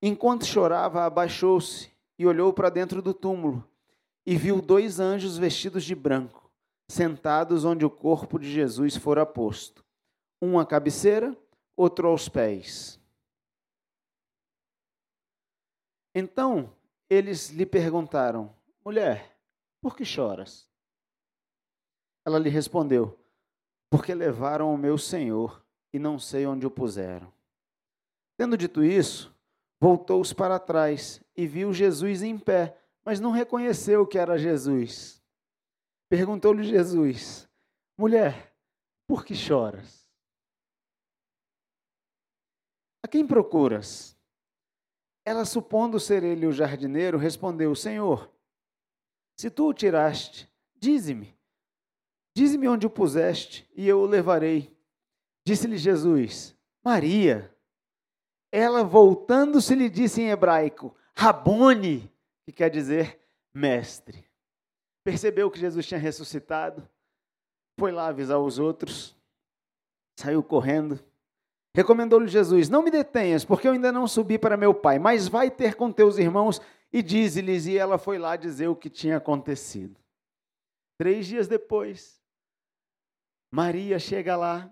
Enquanto 0.00 0.44
chorava, 0.44 1.04
abaixou-se 1.04 1.90
e 2.18 2.26
olhou 2.26 2.52
para 2.52 2.68
dentro 2.68 3.00
do 3.00 3.14
túmulo 3.14 3.66
e 4.26 4.36
viu 4.36 4.60
dois 4.60 5.00
anjos 5.00 5.38
vestidos 5.38 5.84
de 5.84 5.94
branco, 5.94 6.50
sentados 6.88 7.64
onde 7.64 7.84
o 7.84 7.90
corpo 7.90 8.38
de 8.38 8.50
Jesus 8.50 8.96
fora 8.96 9.24
posto, 9.24 9.84
um 10.40 10.58
à 10.58 10.66
cabeceira, 10.66 11.36
outro 11.76 12.08
aos 12.08 12.28
pés. 12.28 13.00
Então 16.14 16.70
eles 17.12 17.50
lhe 17.50 17.66
perguntaram: 17.66 18.54
Mulher, 18.82 19.38
por 19.82 19.94
que 19.94 20.02
choras? 20.02 20.66
Ela 22.24 22.38
lhe 22.38 22.48
respondeu: 22.48 23.18
Porque 23.90 24.14
levaram 24.14 24.72
o 24.72 24.78
meu 24.78 24.96
senhor 24.96 25.62
e 25.92 25.98
não 25.98 26.18
sei 26.18 26.46
onde 26.46 26.66
o 26.66 26.70
puseram. 26.70 27.30
Tendo 28.36 28.56
dito 28.56 28.82
isso, 28.82 29.34
voltou-se 29.78 30.34
para 30.34 30.58
trás 30.58 31.22
e 31.36 31.46
viu 31.46 31.70
Jesus 31.70 32.22
em 32.22 32.38
pé, 32.38 32.78
mas 33.04 33.20
não 33.20 33.30
reconheceu 33.30 34.06
que 34.06 34.16
era 34.16 34.38
Jesus. 34.38 35.22
Perguntou-lhe 36.08 36.64
Jesus: 36.64 37.46
Mulher, 37.98 38.56
por 39.06 39.22
que 39.22 39.34
choras? 39.34 40.08
A 43.02 43.08
quem 43.08 43.26
procuras? 43.26 44.16
Ela, 45.24 45.44
supondo 45.44 46.00
ser 46.00 46.22
ele 46.22 46.46
o 46.46 46.52
jardineiro, 46.52 47.18
respondeu: 47.18 47.74
Senhor, 47.74 48.30
se 49.36 49.50
tu 49.50 49.68
o 49.68 49.74
tiraste, 49.74 50.50
dize-me, 50.76 51.36
Dize-me 52.34 52.66
onde 52.66 52.86
o 52.86 52.90
puseste, 52.90 53.68
e 53.76 53.86
eu 53.86 54.00
o 54.00 54.06
levarei. 54.06 54.74
Disse-lhe 55.44 55.76
Jesus: 55.76 56.56
Maria. 56.82 57.54
Ela, 58.50 58.82
voltando-se, 58.82 59.74
lhe 59.74 59.90
disse 59.90 60.22
em 60.22 60.30
hebraico: 60.30 60.96
Rabone, 61.14 62.10
que 62.44 62.52
quer 62.52 62.70
dizer 62.70 63.20
mestre. 63.52 64.24
Percebeu 65.04 65.50
que 65.50 65.58
Jesus 65.58 65.86
tinha 65.86 66.00
ressuscitado, 66.00 66.88
foi 67.78 67.92
lá 67.92 68.06
avisar 68.06 68.38
os 68.38 68.58
outros, 68.58 69.16
saiu 70.18 70.42
correndo. 70.42 70.98
Recomendou-lhe 71.74 72.28
Jesus: 72.28 72.68
Não 72.68 72.82
me 72.82 72.90
detenhas, 72.90 73.44
porque 73.44 73.66
eu 73.66 73.72
ainda 73.72 73.90
não 73.90 74.06
subi 74.06 74.38
para 74.38 74.56
meu 74.56 74.74
pai, 74.74 74.98
mas 74.98 75.28
vai 75.28 75.50
ter 75.50 75.74
com 75.74 75.90
teus 75.90 76.18
irmãos 76.18 76.60
e 76.92 77.02
dize-lhes. 77.02 77.66
E 77.66 77.78
ela 77.78 77.98
foi 77.98 78.18
lá 78.18 78.36
dizer 78.36 78.68
o 78.68 78.76
que 78.76 78.90
tinha 78.90 79.16
acontecido. 79.16 79.98
Três 80.98 81.26
dias 81.26 81.48
depois, 81.48 82.20
Maria 83.50 83.98
chega 83.98 84.36
lá 84.36 84.70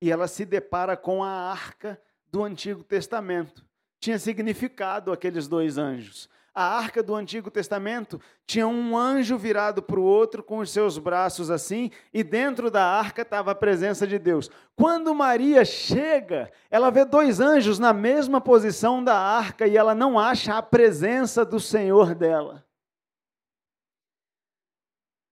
e 0.00 0.10
ela 0.10 0.28
se 0.28 0.44
depara 0.44 0.96
com 0.96 1.22
a 1.24 1.30
arca 1.30 2.00
do 2.26 2.44
Antigo 2.44 2.84
Testamento. 2.84 3.64
Tinha 3.98 4.18
significado 4.18 5.12
aqueles 5.12 5.48
dois 5.48 5.76
anjos. 5.76 6.28
A 6.54 6.64
arca 6.76 7.02
do 7.02 7.14
Antigo 7.14 7.50
Testamento 7.50 8.20
tinha 8.46 8.66
um 8.66 8.96
anjo 8.96 9.38
virado 9.38 9.82
para 9.82 9.98
o 10.00 10.04
outro 10.04 10.42
com 10.42 10.58
os 10.58 10.70
seus 10.70 10.98
braços 10.98 11.50
assim, 11.50 11.90
e 12.12 12.22
dentro 12.22 12.70
da 12.70 12.84
arca 12.84 13.22
estava 13.22 13.52
a 13.52 13.54
presença 13.54 14.06
de 14.06 14.18
Deus. 14.18 14.50
Quando 14.74 15.14
Maria 15.14 15.64
chega, 15.64 16.50
ela 16.70 16.90
vê 16.90 17.04
dois 17.04 17.40
anjos 17.40 17.78
na 17.78 17.92
mesma 17.92 18.40
posição 18.40 19.02
da 19.02 19.16
arca 19.16 19.66
e 19.66 19.76
ela 19.76 19.94
não 19.94 20.18
acha 20.18 20.56
a 20.56 20.62
presença 20.62 21.44
do 21.44 21.60
Senhor 21.60 22.14
dela. 22.14 22.66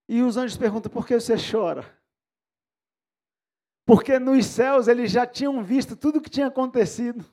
E 0.09 0.23
os 0.23 0.37
anjos 0.37 0.57
perguntam: 0.57 0.91
por 0.91 1.07
que 1.07 1.21
você 1.21 1.35
chora? 1.37 1.99
porque 3.89 4.19
nos 4.19 4.45
céus 4.45 4.87
eles 4.87 5.11
já 5.11 5.27
tinham 5.27 5.65
visto 5.65 5.97
tudo 5.97 6.19
o 6.19 6.21
que 6.21 6.29
tinha 6.29 6.49
acontecido. 6.49 7.25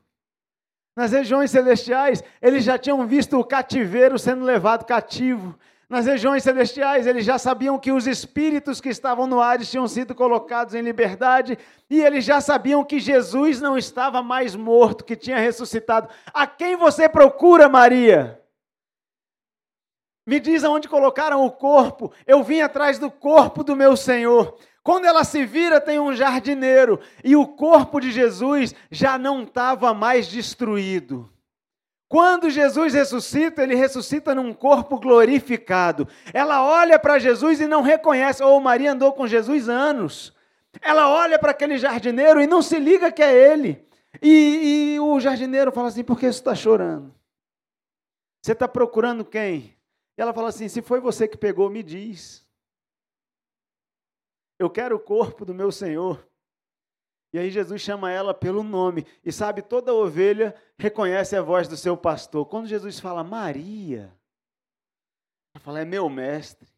Nas 0.95 1.11
regiões 1.11 1.51
celestiais, 1.51 2.23
eles 2.41 2.63
já 2.63 2.77
tinham 2.77 3.05
visto 3.05 3.37
o 3.37 3.43
cativeiro 3.43 4.17
sendo 4.17 4.45
levado 4.45 4.85
cativo. 4.85 5.57
Nas 5.89 6.05
regiões 6.05 6.41
celestiais, 6.41 7.05
eles 7.05 7.25
já 7.25 7.37
sabiam 7.37 7.77
que 7.77 7.91
os 7.91 8.07
espíritos 8.07 8.81
que 8.81 8.89
estavam 8.89 9.27
no 9.27 9.41
Hades 9.41 9.69
tinham 9.69 9.87
sido 9.87 10.15
colocados 10.15 10.73
em 10.73 10.81
liberdade, 10.81 11.59
e 11.89 12.01
eles 12.01 12.23
já 12.23 12.41
sabiam 12.41 12.83
que 12.83 12.99
Jesus 12.99 13.61
não 13.61 13.77
estava 13.77 14.23
mais 14.23 14.55
morto, 14.55 15.03
que 15.03 15.15
tinha 15.15 15.37
ressuscitado. 15.37 16.09
A 16.33 16.47
quem 16.47 16.75
você 16.75 17.07
procura, 17.07 17.69
Maria? 17.69 18.41
Me 20.25 20.39
diz 20.39 20.63
aonde 20.63 20.87
colocaram 20.87 21.45
o 21.45 21.51
corpo. 21.51 22.11
Eu 22.25 22.43
vim 22.43 22.61
atrás 22.61 22.97
do 22.97 23.11
corpo 23.11 23.63
do 23.63 23.75
meu 23.75 23.95
Senhor. 23.95 24.57
Quando 24.85 25.05
ela 25.05 25.23
se 25.23 25.43
vira, 25.43 25.81
tem 25.81 25.99
um 25.99 26.13
jardineiro 26.13 26.99
e 27.23 27.35
o 27.35 27.47
corpo 27.47 27.99
de 27.99 28.11
Jesus 28.11 28.75
já 28.91 29.17
não 29.17 29.41
estava 29.41 29.95
mais 29.95 30.27
destruído. 30.27 31.27
Quando 32.07 32.51
Jesus 32.51 32.93
ressuscita, 32.93 33.63
ele 33.63 33.73
ressuscita 33.73 34.35
num 34.35 34.53
corpo 34.53 34.99
glorificado. 34.99 36.07
Ela 36.31 36.63
olha 36.63 36.99
para 36.99 37.17
Jesus 37.17 37.59
e 37.59 37.65
não 37.65 37.81
reconhece. 37.81 38.43
Ou 38.43 38.57
oh, 38.57 38.59
Maria 38.59 38.91
andou 38.91 39.11
com 39.13 39.25
Jesus 39.25 39.67
anos. 39.67 40.31
Ela 40.79 41.09
olha 41.09 41.39
para 41.39 41.49
aquele 41.49 41.79
jardineiro 41.79 42.39
e 42.39 42.45
não 42.45 42.61
se 42.61 42.77
liga 42.77 43.11
que 43.11 43.23
é 43.23 43.33
ele. 43.33 43.83
E, 44.21 44.93
e 44.93 44.99
o 44.99 45.19
jardineiro 45.19 45.71
fala 45.71 45.87
assim: 45.87 46.03
por 46.03 46.19
que 46.19 46.27
você 46.27 46.37
está 46.37 46.53
chorando? 46.53 47.11
Você 48.39 48.51
está 48.51 48.67
procurando 48.67 49.25
quem? 49.25 49.75
E 50.15 50.21
ela 50.21 50.31
fala 50.31 50.49
assim: 50.49 50.67
se 50.67 50.83
foi 50.83 50.99
você 50.99 51.27
que 51.27 51.37
pegou, 51.37 51.71
me 51.71 51.81
diz. 51.81 52.44
Eu 54.57 54.69
quero 54.69 54.95
o 54.95 54.99
corpo 54.99 55.43
do 55.45 55.53
meu 55.53 55.71
Senhor. 55.71 56.25
E 57.33 57.37
aí 57.37 57.51
Jesus 57.51 57.81
chama 57.81 58.11
ela 58.11 58.33
pelo 58.33 58.63
nome. 58.63 59.05
E 59.23 59.31
sabe, 59.31 59.61
toda 59.61 59.93
ovelha 59.93 60.55
reconhece 60.77 61.35
a 61.35 61.41
voz 61.41 61.67
do 61.67 61.75
seu 61.75 61.97
pastor. 61.97 62.45
Quando 62.45 62.67
Jesus 62.67 62.99
fala 62.99 63.23
Maria, 63.23 64.17
ela 65.53 65.61
fala, 65.61 65.81
é 65.81 65.85
meu 65.85 66.09
mestre. 66.09 66.69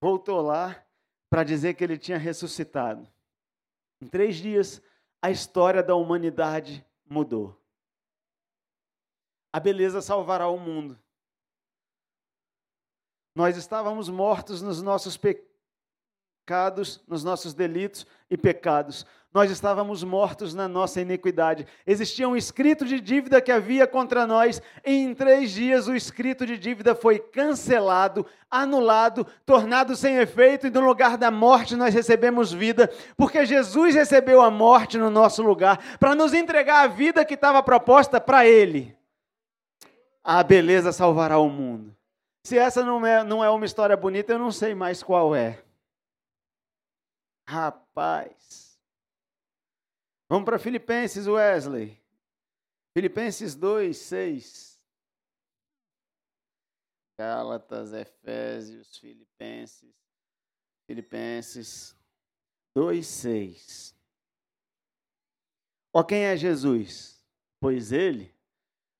Voltou 0.00 0.40
lá 0.40 0.84
para 1.28 1.44
dizer 1.44 1.74
que 1.74 1.84
ele 1.84 1.98
tinha 1.98 2.16
ressuscitado. 2.16 3.06
Em 4.00 4.06
três 4.06 4.36
dias, 4.36 4.82
a 5.20 5.30
história 5.30 5.82
da 5.82 5.94
humanidade 5.94 6.84
mudou. 7.04 7.56
A 9.52 9.60
beleza 9.60 10.00
salvará 10.00 10.48
o 10.48 10.58
mundo. 10.58 10.98
Nós 13.34 13.56
estávamos 13.56 14.08
mortos 14.08 14.62
nos 14.62 14.80
nossos 14.80 15.16
pecados 15.16 15.51
pecados, 16.44 17.00
nos 17.06 17.22
nossos 17.22 17.54
delitos 17.54 18.04
e 18.28 18.36
pecados. 18.36 19.06
Nós 19.32 19.50
estávamos 19.50 20.04
mortos 20.04 20.52
na 20.52 20.68
nossa 20.68 21.00
iniquidade. 21.00 21.66
Existia 21.86 22.28
um 22.28 22.36
escrito 22.36 22.84
de 22.84 23.00
dívida 23.00 23.40
que 23.40 23.50
havia 23.50 23.86
contra 23.86 24.26
nós, 24.26 24.60
e 24.84 24.92
em 24.92 25.14
três 25.14 25.52
dias 25.52 25.86
o 25.86 25.94
escrito 25.94 26.44
de 26.44 26.58
dívida 26.58 26.94
foi 26.94 27.18
cancelado, 27.18 28.26
anulado, 28.50 29.26
tornado 29.46 29.96
sem 29.96 30.16
efeito, 30.16 30.66
e 30.66 30.70
no 30.70 30.80
lugar 30.80 31.16
da 31.16 31.30
morte 31.30 31.76
nós 31.76 31.94
recebemos 31.94 32.52
vida, 32.52 32.92
porque 33.16 33.46
Jesus 33.46 33.94
recebeu 33.94 34.42
a 34.42 34.50
morte 34.50 34.98
no 34.98 35.08
nosso 35.08 35.42
lugar, 35.42 35.96
para 35.98 36.14
nos 36.14 36.34
entregar 36.34 36.84
a 36.84 36.88
vida 36.88 37.24
que 37.24 37.34
estava 37.34 37.62
proposta 37.62 38.20
para 38.20 38.46
Ele. 38.46 38.94
A 40.22 40.42
beleza 40.42 40.92
salvará 40.92 41.38
o 41.38 41.48
mundo. 41.48 41.96
Se 42.44 42.58
essa 42.58 42.84
não 42.84 43.06
é, 43.06 43.24
não 43.24 43.42
é 43.42 43.48
uma 43.48 43.64
história 43.64 43.96
bonita, 43.96 44.32
eu 44.32 44.38
não 44.38 44.50
sei 44.50 44.74
mais 44.74 45.02
qual 45.02 45.34
é. 45.34 45.62
Rapaz. 47.46 48.80
Vamos 50.28 50.44
para 50.44 50.58
Filipenses, 50.58 51.26
Wesley. 51.26 52.02
Filipenses 52.96 53.54
2, 53.54 53.96
6. 53.96 54.82
Gálatas, 57.18 57.92
Efésios, 57.92 58.96
Filipenses. 58.96 59.94
Filipenses 60.86 61.96
2, 62.74 63.06
6. 63.06 63.96
Ó, 65.92 66.02
quem 66.02 66.24
é 66.24 66.36
Jesus? 66.36 67.22
Pois 67.60 67.92
ele, 67.92 68.34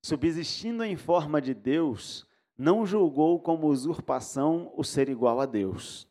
subsistindo 0.05 0.85
em 0.85 0.97
forma 0.97 1.41
de 1.41 1.55
Deus, 1.55 2.27
não 2.57 2.85
julgou 2.85 3.41
como 3.41 3.69
usurpação 3.69 4.73
o 4.77 4.85
ser 4.85 5.09
igual 5.09 5.41
a 5.41 5.47
Deus. 5.47 6.07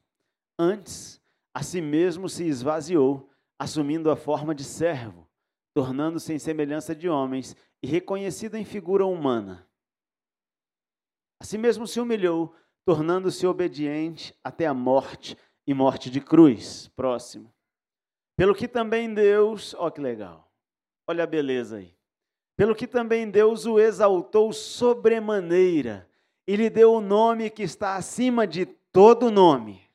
Antes, 0.58 1.21
a 1.54 1.62
si 1.62 1.82
mesmo 1.82 2.30
se 2.30 2.46
esvaziou, 2.46 3.30
assumindo 3.60 4.10
a 4.10 4.16
forma 4.16 4.56
de 4.56 4.64
servo, 4.64 5.28
tornando-se 5.74 6.34
em 6.34 6.40
semelhança 6.40 6.96
de 6.96 7.10
homens 7.10 7.56
e 7.82 7.88
reconhecido 7.88 8.56
em 8.56 8.66
figura 8.66 9.06
humana. 9.06 9.68
A 11.40 11.44
si 11.44 11.58
mesmo 11.58 11.86
se 11.86 12.00
humilhou, 12.00 12.54
tornando-se 12.86 13.46
obediente 13.46 14.34
até 14.44 14.66
a 14.66 14.74
morte 14.74 15.38
e 15.68 15.74
morte 15.74 16.10
de 16.10 16.22
cruz. 16.22 16.88
Próximo. 16.96 17.54
Pelo 18.36 18.56
que 18.56 18.68
também 18.68 19.14
Deus, 19.14 19.76
ó 19.78 19.90
que 19.90 20.02
legal, 20.02 20.52
olha 21.08 21.24
a 21.24 21.28
beleza 21.28 21.78
aí. 21.78 21.96
Pelo 22.56 22.76
que 22.76 22.88
também 22.88 23.30
Deus 23.30 23.66
o 23.66 23.80
exaltou 23.80 24.54
sobremaneira 24.54 26.10
e 26.48 26.56
lhe 26.56 26.70
deu 26.70 26.94
o 26.94 27.02
nome 27.02 27.50
que 27.50 27.64
está 27.64 27.96
acima 27.96 28.48
de 28.48 28.66
todo 28.66 29.32
nome 29.32 29.91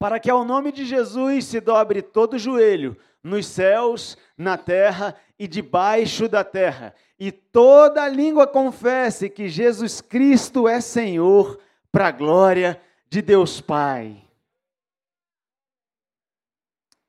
para 0.00 0.18
que 0.18 0.30
ao 0.30 0.46
nome 0.46 0.72
de 0.72 0.86
Jesus 0.86 1.44
se 1.44 1.60
dobre 1.60 2.00
todo 2.00 2.38
joelho, 2.38 2.96
nos 3.22 3.44
céus, 3.44 4.16
na 4.36 4.56
terra 4.56 5.14
e 5.38 5.46
debaixo 5.46 6.26
da 6.26 6.42
terra, 6.42 6.94
e 7.18 7.30
toda 7.30 8.08
língua 8.08 8.46
confesse 8.46 9.28
que 9.28 9.46
Jesus 9.46 10.00
Cristo 10.00 10.66
é 10.66 10.80
Senhor, 10.80 11.60
para 11.92 12.08
a 12.08 12.12
glória 12.12 12.80
de 13.10 13.20
Deus 13.20 13.60
Pai. 13.60 14.24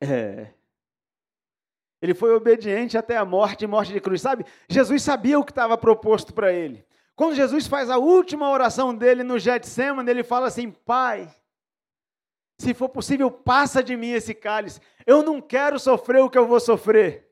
É. 0.01 0.47
Ele 2.01 2.13
foi 2.13 2.35
obediente 2.35 2.97
até 2.97 3.15
a 3.15 3.23
morte 3.23 3.63
e 3.63 3.67
morte 3.67 3.93
de 3.93 4.01
cruz. 4.01 4.21
Sabe, 4.21 4.45
Jesus 4.67 5.01
sabia 5.01 5.39
o 5.39 5.45
que 5.45 5.51
estava 5.51 5.77
proposto 5.77 6.33
para 6.33 6.51
ele. 6.51 6.85
Quando 7.15 7.35
Jesus 7.35 7.67
faz 7.67 7.89
a 7.89 7.97
última 7.97 8.49
oração 8.49 8.93
dele 8.93 9.23
no 9.23 9.39
Getsemane, 9.39 10.09
ele 10.09 10.23
fala 10.23 10.47
assim: 10.47 10.71
Pai, 10.71 11.29
se 12.61 12.75
for 12.75 12.89
possível, 12.89 13.31
passa 13.31 13.81
de 13.83 13.97
mim 13.97 14.11
esse 14.11 14.33
cálice. 14.35 14.79
Eu 15.05 15.23
não 15.23 15.41
quero 15.41 15.79
sofrer 15.79 16.21
o 16.21 16.29
que 16.29 16.37
eu 16.37 16.47
vou 16.47 16.59
sofrer. 16.59 17.27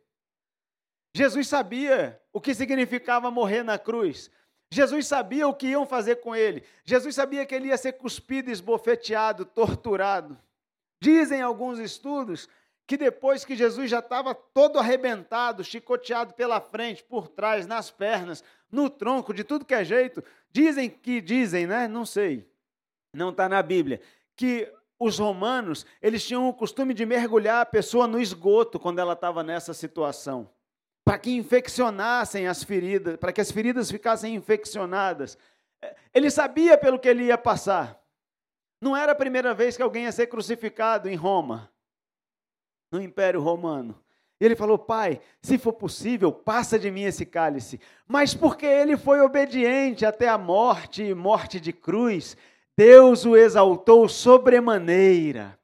Jesus 1.15 1.47
sabia 1.47 2.19
o 2.33 2.41
que 2.41 2.53
significava 2.53 3.29
morrer 3.29 3.63
na 3.63 3.77
cruz. 3.77 4.31
Jesus 4.71 5.07
sabia 5.07 5.47
o 5.47 5.53
que 5.53 5.67
iam 5.67 5.85
fazer 5.85 6.17
com 6.17 6.35
ele. 6.35 6.63
Jesus 6.83 7.13
sabia 7.13 7.45
que 7.45 7.53
ele 7.53 7.67
ia 7.67 7.77
ser 7.77 7.93
cuspido, 7.93 8.49
esbofeteado, 8.49 9.45
torturado. 9.45 10.37
Dizem 11.01 11.41
alguns 11.41 11.79
estudos 11.79 12.49
que 12.87 12.97
depois 12.97 13.45
que 13.45 13.55
Jesus 13.55 13.89
já 13.89 13.99
estava 13.99 14.33
todo 14.33 14.79
arrebentado, 14.79 15.63
chicoteado 15.63 16.33
pela 16.33 16.59
frente, 16.59 17.03
por 17.03 17.27
trás, 17.27 17.67
nas 17.67 17.91
pernas, 17.91 18.43
no 18.71 18.89
tronco, 18.89 19.31
de 19.31 19.43
tudo 19.43 19.65
que 19.65 19.75
é 19.75 19.83
jeito, 19.83 20.23
dizem 20.51 20.89
que 20.89 21.21
dizem, 21.21 21.67
né? 21.67 21.87
Não 21.87 22.03
sei. 22.03 22.49
Não 23.13 23.29
está 23.29 23.47
na 23.47 23.61
Bíblia 23.61 24.01
que 24.39 24.71
os 24.99 25.17
romanos, 25.17 25.85
eles 26.01 26.25
tinham 26.27 26.49
o 26.49 26.53
costume 26.53 26.93
de 26.93 27.05
mergulhar 27.05 27.61
a 27.61 27.65
pessoa 27.65 28.05
no 28.05 28.19
esgoto 28.19 28.77
quando 28.77 28.99
ela 28.99 29.13
estava 29.13 29.41
nessa 29.41 29.73
situação, 29.73 30.49
para 31.05 31.17
que 31.17 31.31
infeccionassem 31.31 32.47
as 32.47 32.63
feridas, 32.63 33.15
para 33.15 33.31
que 33.31 33.39
as 33.39 33.49
feridas 33.49 33.89
ficassem 33.89 34.35
infeccionadas. 34.35 35.37
Ele 36.13 36.29
sabia 36.29 36.77
pelo 36.77 36.99
que 36.99 37.07
ele 37.07 37.23
ia 37.23 37.37
passar. 37.37 37.97
Não 38.81 38.95
era 38.95 39.13
a 39.13 39.15
primeira 39.15 39.53
vez 39.53 39.77
que 39.77 39.83
alguém 39.83 40.03
ia 40.03 40.11
ser 40.11 40.27
crucificado 40.27 41.07
em 41.07 41.15
Roma, 41.15 41.71
no 42.91 43.01
Império 43.01 43.41
Romano. 43.41 43.97
E 44.39 44.45
ele 44.45 44.55
falou: 44.55 44.77
Pai, 44.77 45.21
se 45.41 45.57
for 45.57 45.73
possível, 45.73 46.31
passa 46.31 46.79
de 46.79 46.89
mim 46.89 47.03
esse 47.03 47.25
cálice. 47.25 47.79
Mas 48.07 48.33
porque 48.33 48.65
ele 48.65 48.95
foi 48.95 49.19
obediente 49.21 50.05
até 50.05 50.27
a 50.29 50.37
morte 50.37 51.03
e 51.03 51.13
morte 51.13 51.59
de 51.59 51.73
cruz, 51.73 52.37
Deus 52.79 53.25
o 53.25 53.35
exaltou 53.35 54.07
sobremaneira 54.07 55.59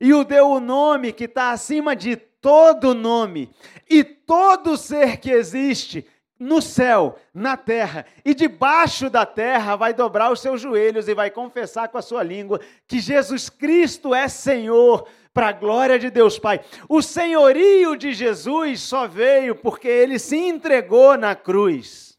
e 0.00 0.14
o 0.14 0.22
deu 0.22 0.50
o 0.50 0.60
nome 0.60 1.12
que 1.12 1.24
está 1.24 1.50
acima 1.50 1.96
de 1.96 2.14
todo 2.14 2.94
nome, 2.94 3.50
e 3.90 4.04
todo 4.04 4.76
ser 4.76 5.16
que 5.16 5.32
existe 5.32 6.06
no 6.38 6.62
céu, 6.62 7.16
na 7.34 7.56
terra 7.56 8.06
e 8.24 8.32
debaixo 8.32 9.10
da 9.10 9.26
terra 9.26 9.74
vai 9.74 9.92
dobrar 9.92 10.30
os 10.30 10.38
seus 10.38 10.60
joelhos 10.60 11.08
e 11.08 11.12
vai 11.12 11.28
confessar 11.28 11.88
com 11.88 11.98
a 11.98 12.02
sua 12.02 12.22
língua 12.22 12.60
que 12.86 13.00
Jesus 13.00 13.50
Cristo 13.50 14.14
é 14.14 14.28
Senhor, 14.28 15.08
para 15.34 15.48
a 15.48 15.52
glória 15.52 15.98
de 15.98 16.08
Deus 16.08 16.38
Pai. 16.38 16.60
O 16.88 17.02
senhorio 17.02 17.96
de 17.96 18.12
Jesus 18.12 18.80
só 18.80 19.08
veio 19.08 19.56
porque 19.56 19.88
ele 19.88 20.20
se 20.20 20.36
entregou 20.36 21.18
na 21.18 21.34
cruz. 21.34 22.09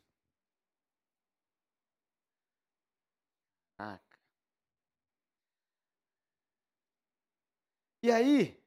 E 8.04 8.12
aí, 8.12 8.60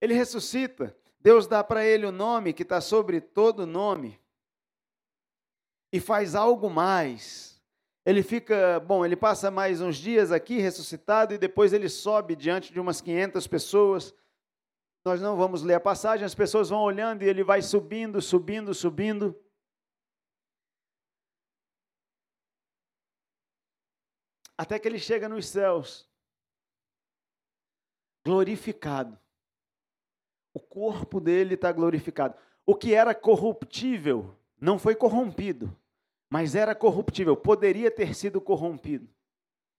ele 0.00 0.14
ressuscita, 0.14 0.96
Deus 1.18 1.46
dá 1.46 1.64
para 1.64 1.84
ele 1.84 2.06
o 2.06 2.12
nome 2.12 2.52
que 2.52 2.62
está 2.62 2.80
sobre 2.80 3.20
todo 3.20 3.66
nome, 3.66 4.20
e 5.92 5.98
faz 5.98 6.34
algo 6.34 6.70
mais. 6.70 7.60
Ele 8.04 8.22
fica, 8.22 8.80
bom, 8.80 9.04
ele 9.04 9.16
passa 9.16 9.50
mais 9.50 9.80
uns 9.80 9.96
dias 9.96 10.32
aqui 10.32 10.58
ressuscitado 10.58 11.34
e 11.34 11.38
depois 11.38 11.72
ele 11.72 11.88
sobe 11.88 12.36
diante 12.36 12.72
de 12.72 12.80
umas 12.80 13.00
500 13.00 13.46
pessoas. 13.46 14.14
Nós 15.04 15.20
não 15.20 15.36
vamos 15.36 15.62
ler 15.62 15.74
a 15.74 15.80
passagem, 15.80 16.24
as 16.24 16.34
pessoas 16.34 16.68
vão 16.68 16.80
olhando 16.80 17.22
e 17.22 17.28
ele 17.28 17.42
vai 17.42 17.60
subindo, 17.62 18.20
subindo, 18.22 18.72
subindo. 18.74 19.38
Até 24.56 24.78
que 24.78 24.88
ele 24.88 24.98
chega 24.98 25.28
nos 25.28 25.46
céus 25.46 26.08
glorificado. 28.28 29.18
O 30.52 30.60
corpo 30.60 31.18
dele 31.18 31.54
está 31.54 31.72
glorificado. 31.72 32.34
O 32.66 32.74
que 32.74 32.92
era 32.92 33.14
corruptível 33.14 34.36
não 34.60 34.78
foi 34.78 34.94
corrompido, 34.94 35.74
mas 36.28 36.54
era 36.54 36.74
corruptível, 36.74 37.34
poderia 37.34 37.90
ter 37.90 38.14
sido 38.14 38.38
corrompido 38.38 39.08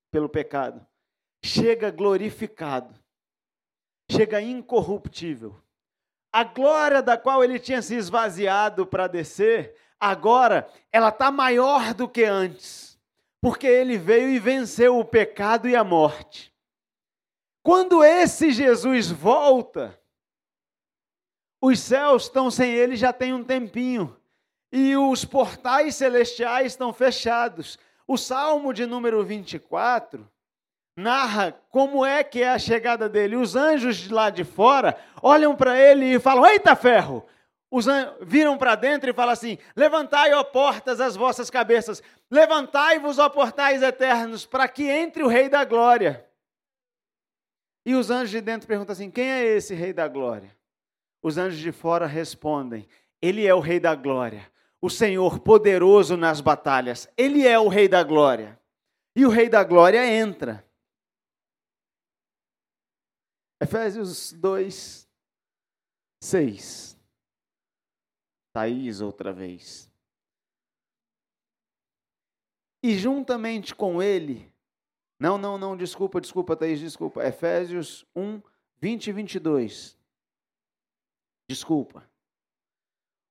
pelo 0.09 0.27
pecado. 0.27 0.83
Chega 1.45 1.91
glorificado, 1.91 2.95
chega 4.11 4.41
incorruptível. 4.41 5.55
A 6.33 6.43
glória 6.43 7.03
da 7.03 7.19
qual 7.19 7.43
ele 7.43 7.59
tinha 7.59 7.83
se 7.83 7.93
esvaziado 7.93 8.83
para 8.87 9.05
descer, 9.05 9.75
agora 9.99 10.67
ela 10.91 11.09
está 11.09 11.29
maior 11.29 11.93
do 11.93 12.09
que 12.09 12.23
antes, 12.23 12.99
porque 13.39 13.67
ele 13.67 13.95
veio 13.95 14.27
e 14.29 14.39
venceu 14.39 14.97
o 14.97 15.05
pecado 15.05 15.69
e 15.69 15.75
a 15.75 15.83
morte. 15.83 16.51
Quando 17.69 18.03
esse 18.03 18.49
Jesus 18.49 19.11
volta, 19.11 19.95
os 21.61 21.79
céus 21.79 22.23
estão 22.23 22.49
sem 22.49 22.71
ele 22.71 22.95
já 22.95 23.13
tem 23.13 23.31
um 23.31 23.43
tempinho, 23.43 24.17
e 24.71 24.97
os 24.97 25.23
portais 25.23 25.93
celestiais 25.93 26.71
estão 26.71 26.91
fechados. 26.91 27.77
O 28.07 28.17
Salmo 28.17 28.73
de 28.73 28.87
número 28.87 29.23
24 29.23 30.27
narra 30.97 31.61
como 31.69 32.03
é 32.03 32.23
que 32.23 32.41
é 32.41 32.49
a 32.49 32.57
chegada 32.57 33.07
dele. 33.07 33.35
Os 33.35 33.55
anjos 33.55 33.97
de 33.97 34.11
lá 34.11 34.31
de 34.31 34.43
fora 34.43 34.97
olham 35.21 35.55
para 35.55 35.79
ele 35.79 36.15
e 36.15 36.19
falam: 36.19 36.47
Eita 36.47 36.75
ferro! 36.75 37.23
Os 37.69 37.85
viram 38.21 38.57
para 38.57 38.73
dentro 38.73 39.11
e 39.11 39.13
falam 39.13 39.33
assim: 39.33 39.59
Levantai, 39.75 40.33
ó 40.33 40.43
portas, 40.43 40.99
as 40.99 41.15
vossas 41.15 41.51
cabeças, 41.51 42.01
levantai-vos, 42.31 43.19
ó 43.19 43.29
portais 43.29 43.83
eternos, 43.83 44.43
para 44.43 44.67
que 44.67 44.89
entre 44.89 45.21
o 45.21 45.27
Rei 45.27 45.47
da 45.49 45.63
Glória. 45.63 46.27
E 47.89 47.95
os 47.95 48.11
anjos 48.11 48.29
de 48.29 48.39
dentro 48.39 48.67
perguntam 48.67 48.93
assim: 48.93 49.09
quem 49.09 49.31
é 49.31 49.43
esse 49.43 49.73
Rei 49.73 49.91
da 49.91 50.07
Glória? 50.07 50.55
Os 51.23 51.39
anjos 51.39 51.59
de 51.59 51.71
fora 51.71 52.05
respondem: 52.05 52.87
Ele 53.19 53.47
é 53.47 53.55
o 53.55 53.59
Rei 53.59 53.79
da 53.79 53.95
Glória, 53.95 54.47
o 54.79 54.91
Senhor 54.91 55.39
poderoso 55.39 56.15
nas 56.15 56.39
batalhas. 56.39 57.09
Ele 57.17 57.47
é 57.47 57.57
o 57.57 57.67
Rei 57.67 57.87
da 57.87 58.03
Glória. 58.03 58.61
E 59.15 59.25
o 59.25 59.29
Rei 59.29 59.49
da 59.49 59.63
Glória 59.63 60.05
entra. 60.05 60.63
Efésios 63.59 64.33
2, 64.33 65.09
6. 66.21 66.95
Thaís, 68.53 69.01
outra 69.01 69.33
vez. 69.33 69.91
E 72.83 72.95
juntamente 72.95 73.73
com 73.73 73.99
ele, 73.99 74.48
não, 75.19 75.37
não, 75.37 75.57
não, 75.57 75.75
desculpa, 75.75 76.21
desculpa, 76.21 76.55
Thaís, 76.55 76.79
desculpa. 76.79 77.25
Efésios 77.27 78.05
1, 78.15 78.41
20 78.79 79.07
e 79.07 79.11
22. 79.11 79.97
Desculpa. 81.49 82.09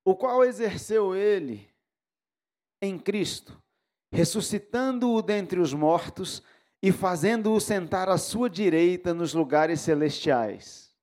O 0.05 0.14
qual 0.14 0.44
exerceu 0.44 1.16
ele 1.16 1.68
em 2.83 2.98
Cristo, 2.98 3.61
ressuscitando-o 4.12 5.22
dentre 5.22 5.61
os 5.61 5.72
mortos 5.72 6.42
e 6.83 6.92
fazendo-o 6.92 7.61
sentar 7.61 8.09
à 8.09 8.18
sua 8.18 8.51
direita 8.51 9.14
nos 9.14 9.33
lugares 9.35 9.81
celestiais, 9.81 10.94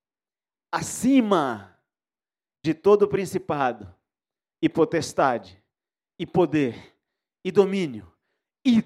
acima 0.72 1.78
de 2.64 2.74
todo 2.74 3.08
principado 3.08 3.94
e 4.62 4.70
potestade 4.70 5.62
e 6.18 6.26
poder 6.26 6.96
e 7.44 7.52
domínio 7.52 8.12
e 8.66 8.84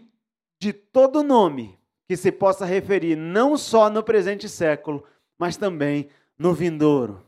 de 0.60 0.74
todo 0.74 1.24
nome 1.24 1.79
que 2.10 2.18
se 2.18 2.32
possa 2.32 2.66
referir 2.66 3.16
não 3.16 3.56
só 3.56 3.88
no 3.88 4.02
presente 4.02 4.50
século, 4.50 5.04
mas 5.38 5.56
também 5.56 6.10
no 6.40 6.56
vindouro. 6.56 7.24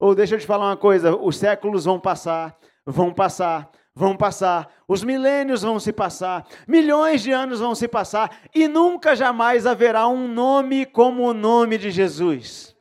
Ou 0.00 0.16
deixa 0.16 0.34
eu 0.34 0.40
te 0.40 0.44
falar 0.44 0.66
uma 0.66 0.76
coisa: 0.76 1.14
os 1.14 1.36
séculos 1.36 1.84
vão 1.84 2.00
passar, 2.00 2.58
vão 2.84 3.14
passar, 3.14 3.70
vão 3.94 4.16
passar, 4.16 4.68
os 4.88 5.04
milênios 5.04 5.62
vão 5.62 5.78
se 5.78 5.92
passar, 5.92 6.44
milhões 6.66 7.22
de 7.22 7.30
anos 7.30 7.60
vão 7.60 7.72
se 7.72 7.86
passar, 7.86 8.36
e 8.52 8.66
nunca 8.66 9.14
jamais 9.14 9.64
haverá 9.64 10.08
um 10.08 10.26
nome 10.26 10.84
como 10.84 11.22
o 11.22 11.32
nome 11.32 11.78
de 11.78 11.92
Jesus. 11.92 12.75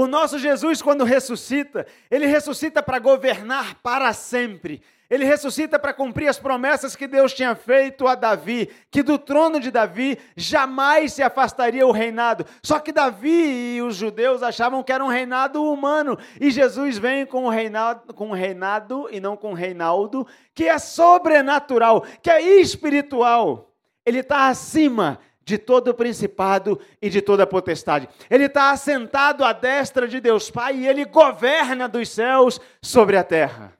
O 0.00 0.06
nosso 0.06 0.38
Jesus, 0.38 0.80
quando 0.80 1.04
ressuscita, 1.04 1.86
ele 2.10 2.24
ressuscita 2.24 2.82
para 2.82 2.98
governar 2.98 3.74
para 3.82 4.14
sempre. 4.14 4.80
Ele 5.10 5.26
ressuscita 5.26 5.78
para 5.78 5.92
cumprir 5.92 6.26
as 6.26 6.38
promessas 6.38 6.96
que 6.96 7.06
Deus 7.06 7.34
tinha 7.34 7.54
feito 7.54 8.08
a 8.08 8.14
Davi, 8.14 8.70
que 8.90 9.02
do 9.02 9.18
trono 9.18 9.60
de 9.60 9.70
Davi 9.70 10.16
jamais 10.34 11.12
se 11.12 11.22
afastaria 11.22 11.86
o 11.86 11.90
reinado. 11.92 12.46
Só 12.62 12.78
que 12.78 12.92
Davi 12.92 13.74
e 13.76 13.82
os 13.82 13.94
judeus 13.94 14.42
achavam 14.42 14.82
que 14.82 14.90
era 14.90 15.04
um 15.04 15.08
reinado 15.08 15.62
humano, 15.62 16.16
e 16.40 16.50
Jesus 16.50 16.96
vem 16.96 17.26
com 17.26 17.44
um 17.44 17.50
reinado, 17.50 18.14
com 18.14 18.28
um 18.28 18.34
reinado 18.34 19.06
e 19.10 19.20
não 19.20 19.36
com 19.36 19.50
um 19.50 19.54
reinaldo, 19.54 20.26
que 20.54 20.66
é 20.66 20.78
sobrenatural, 20.78 22.06
que 22.22 22.30
é 22.30 22.40
espiritual. 22.40 23.70
Ele 24.06 24.20
está 24.20 24.48
acima 24.48 25.18
de 25.50 25.58
todo 25.58 25.88
o 25.88 25.94
principado 25.94 26.80
e 27.02 27.10
de 27.10 27.20
toda 27.20 27.42
a 27.42 27.46
potestade. 27.46 28.08
Ele 28.30 28.44
está 28.44 28.70
assentado 28.70 29.44
à 29.44 29.52
destra 29.52 30.06
de 30.06 30.20
Deus 30.20 30.48
Pai 30.48 30.76
e 30.76 30.86
ele 30.86 31.04
governa 31.04 31.88
dos 31.88 32.08
céus 32.08 32.60
sobre 32.80 33.16
a 33.16 33.24
terra. 33.24 33.76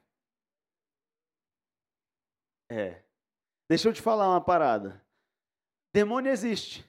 É. 2.69 2.97
Deixa 3.69 3.87
eu 3.87 3.93
te 3.93 4.01
falar 4.01 4.27
uma 4.27 4.41
parada. 4.41 5.01
Demônio 5.93 6.29
existe, 6.29 6.85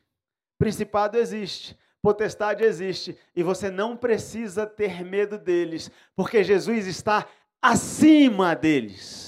principado 0.59 1.17
existe, 1.17 1.79
potestade 2.01 2.65
existe, 2.65 3.17
e 3.37 3.43
você 3.43 3.71
não 3.71 3.97
precisa 3.97 4.67
ter 4.67 5.05
medo 5.05 5.39
deles, 5.39 5.91
porque 6.17 6.43
Jesus 6.43 6.89
está 6.89 7.29
acima 7.61 8.57
deles. 8.57 9.22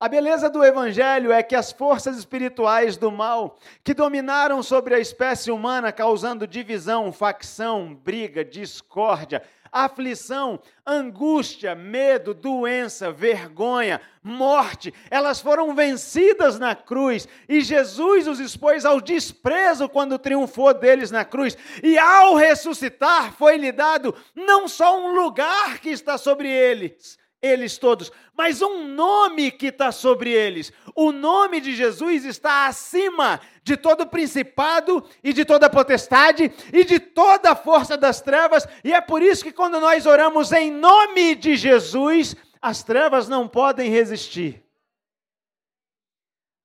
A 0.00 0.08
beleza 0.08 0.48
do 0.48 0.64
Evangelho 0.64 1.30
é 1.30 1.42
que 1.42 1.54
as 1.54 1.70
forças 1.70 2.16
espirituais 2.16 2.96
do 2.96 3.12
mal, 3.12 3.58
que 3.84 3.92
dominaram 3.92 4.62
sobre 4.62 4.94
a 4.94 4.98
espécie 4.98 5.50
humana, 5.50 5.92
causando 5.92 6.46
divisão, 6.46 7.12
facção, 7.12 7.94
briga, 7.94 8.42
discórdia, 8.42 9.42
aflição, 9.70 10.58
angústia, 10.86 11.74
medo, 11.74 12.32
doença, 12.32 13.12
vergonha, 13.12 14.00
morte, 14.22 14.94
elas 15.10 15.38
foram 15.38 15.74
vencidas 15.74 16.58
na 16.58 16.74
cruz 16.74 17.28
e 17.46 17.60
Jesus 17.60 18.26
os 18.26 18.40
expôs 18.40 18.86
ao 18.86 19.02
desprezo 19.02 19.86
quando 19.86 20.18
triunfou 20.18 20.72
deles 20.72 21.10
na 21.10 21.26
cruz. 21.26 21.58
E 21.82 21.98
ao 21.98 22.36
ressuscitar, 22.36 23.34
foi-lhe 23.34 23.70
dado 23.70 24.14
não 24.34 24.66
só 24.66 24.98
um 24.98 25.14
lugar 25.14 25.78
que 25.78 25.90
está 25.90 26.16
sobre 26.16 26.50
eles, 26.50 27.19
eles 27.42 27.78
todos, 27.78 28.12
mas 28.36 28.60
um 28.60 28.86
nome 28.88 29.50
que 29.50 29.66
está 29.66 29.90
sobre 29.90 30.30
eles. 30.30 30.72
O 30.94 31.10
nome 31.10 31.60
de 31.60 31.74
Jesus 31.74 32.24
está 32.24 32.66
acima 32.66 33.40
de 33.62 33.76
todo 33.76 34.06
principado 34.06 35.02
e 35.24 35.32
de 35.32 35.44
toda 35.44 35.70
potestade 35.70 36.52
e 36.72 36.84
de 36.84 37.00
toda 37.00 37.56
força 37.56 37.96
das 37.96 38.20
trevas, 38.20 38.66
e 38.84 38.92
é 38.92 39.00
por 39.00 39.22
isso 39.22 39.44
que 39.44 39.52
quando 39.52 39.80
nós 39.80 40.06
oramos 40.06 40.52
em 40.52 40.70
nome 40.70 41.34
de 41.34 41.56
Jesus, 41.56 42.36
as 42.60 42.82
trevas 42.82 43.28
não 43.28 43.48
podem 43.48 43.90
resistir. 43.90 44.62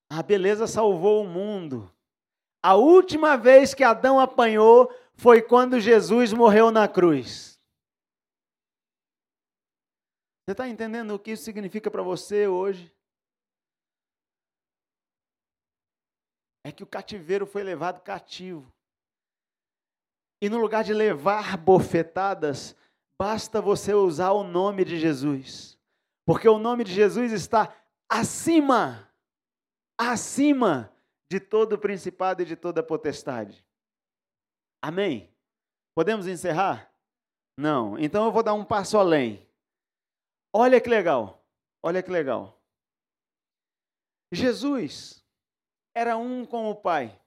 A 0.10 0.22
beleza 0.22 0.68
salvou 0.68 1.24
o 1.24 1.28
mundo. 1.28 1.92
A 2.62 2.76
última 2.76 3.38
vez 3.38 3.74
que 3.74 3.84
Adão 3.84 4.20
apanhou 4.20 4.92
foi 5.16 5.42
quando 5.42 5.80
Jesus 5.80 6.34
morreu 6.34 6.72
na 6.72 6.88
cruz. 6.88 7.55
Você 10.46 10.52
está 10.52 10.70
entendendo 10.70 11.10
o 11.12 11.20
que 11.20 11.32
isso 11.32 11.44
significa 11.44 11.90
para 11.90 12.04
você 12.04 12.48
hoje? 12.48 12.94
É 16.64 16.72
que 16.72 16.84
o 16.84 16.88
cativeiro 16.88 17.48
foi 17.48 17.64
levado 17.64 18.02
cativo. 18.02 18.72
E 20.40 20.48
no 20.48 20.60
lugar 20.60 20.84
de 20.84 20.94
levar 20.94 21.58
bofetadas, 21.58 22.76
basta 23.20 23.60
você 23.60 23.96
usar 23.96 24.34
o 24.34 24.44
nome 24.44 24.86
de 24.86 25.00
Jesus. 25.00 25.80
Porque 26.28 26.48
o 26.48 26.60
nome 26.60 26.84
de 26.84 26.94
Jesus 26.94 27.32
está 27.32 27.76
acima, 28.08 29.12
acima 29.98 30.94
de 31.28 31.40
todo 31.40 31.80
principado 31.80 32.44
e 32.44 32.46
de 32.46 32.56
toda 32.56 32.84
potestade. 32.84 33.66
Amém? 34.80 35.34
Podemos 35.96 36.28
encerrar? 36.28 36.92
Não. 37.58 37.98
Então 37.98 38.26
eu 38.26 38.32
vou 38.32 38.44
dar 38.44 38.54
um 38.54 38.64
passo 38.64 38.96
além. 38.96 39.44
Olha 40.58 40.80
que 40.80 40.88
legal, 40.88 41.46
olha 41.84 42.02
que 42.02 42.10
legal. 42.10 42.58
Jesus 44.32 45.22
era 45.94 46.16
um 46.16 46.46
com 46.46 46.70
o 46.70 46.76
Pai. 46.76 47.22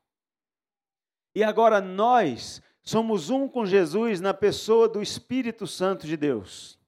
E 1.35 1.45
agora 1.45 1.79
nós 1.79 2.63
somos 2.83 3.29
um 3.29 3.47
com 3.47 3.67
Jesus 3.67 4.19
na 4.19 4.33
pessoa 4.33 4.89
do 4.89 5.03
Espírito 5.03 5.67
Santo 5.67 6.07
de 6.07 6.17
Deus. 6.17 6.81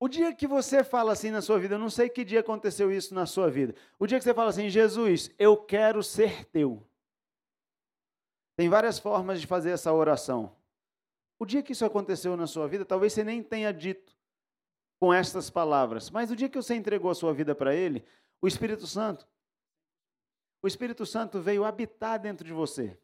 O 0.00 0.08
dia 0.08 0.34
que 0.34 0.46
você 0.46 0.82
fala 0.82 1.12
assim 1.12 1.30
na 1.30 1.42
sua 1.42 1.58
vida, 1.58 1.74
eu 1.74 1.78
não 1.78 1.90
sei 1.90 2.08
que 2.08 2.24
dia 2.24 2.40
aconteceu 2.40 2.90
isso 2.90 3.14
na 3.14 3.26
sua 3.26 3.50
vida. 3.50 3.74
O 3.98 4.06
dia 4.06 4.16
que 4.16 4.24
você 4.24 4.32
fala 4.32 4.48
assim, 4.48 4.70
Jesus, 4.70 5.30
eu 5.38 5.58
quero 5.58 6.02
ser 6.02 6.46
teu. 6.46 6.82
Tem 8.56 8.66
várias 8.66 8.98
formas 8.98 9.42
de 9.42 9.46
fazer 9.46 9.72
essa 9.72 9.92
oração. 9.92 10.58
O 11.40 11.46
dia 11.46 11.62
que 11.62 11.72
isso 11.72 11.86
aconteceu 11.86 12.36
na 12.36 12.46
sua 12.46 12.68
vida, 12.68 12.84
talvez 12.84 13.14
você 13.14 13.24
nem 13.24 13.42
tenha 13.42 13.72
dito 13.72 14.14
com 15.00 15.12
estas 15.12 15.48
palavras, 15.48 16.10
mas 16.10 16.30
o 16.30 16.36
dia 16.36 16.50
que 16.50 16.56
você 16.56 16.74
entregou 16.74 17.10
a 17.10 17.14
sua 17.14 17.32
vida 17.32 17.54
para 17.54 17.74
Ele, 17.74 18.04
o 18.42 18.46
Espírito 18.46 18.86
Santo, 18.86 19.26
o 20.62 20.68
Espírito 20.68 21.06
Santo 21.06 21.40
veio 21.40 21.64
habitar 21.64 22.18
dentro 22.18 22.46
de 22.46 22.52
você. 22.52 22.98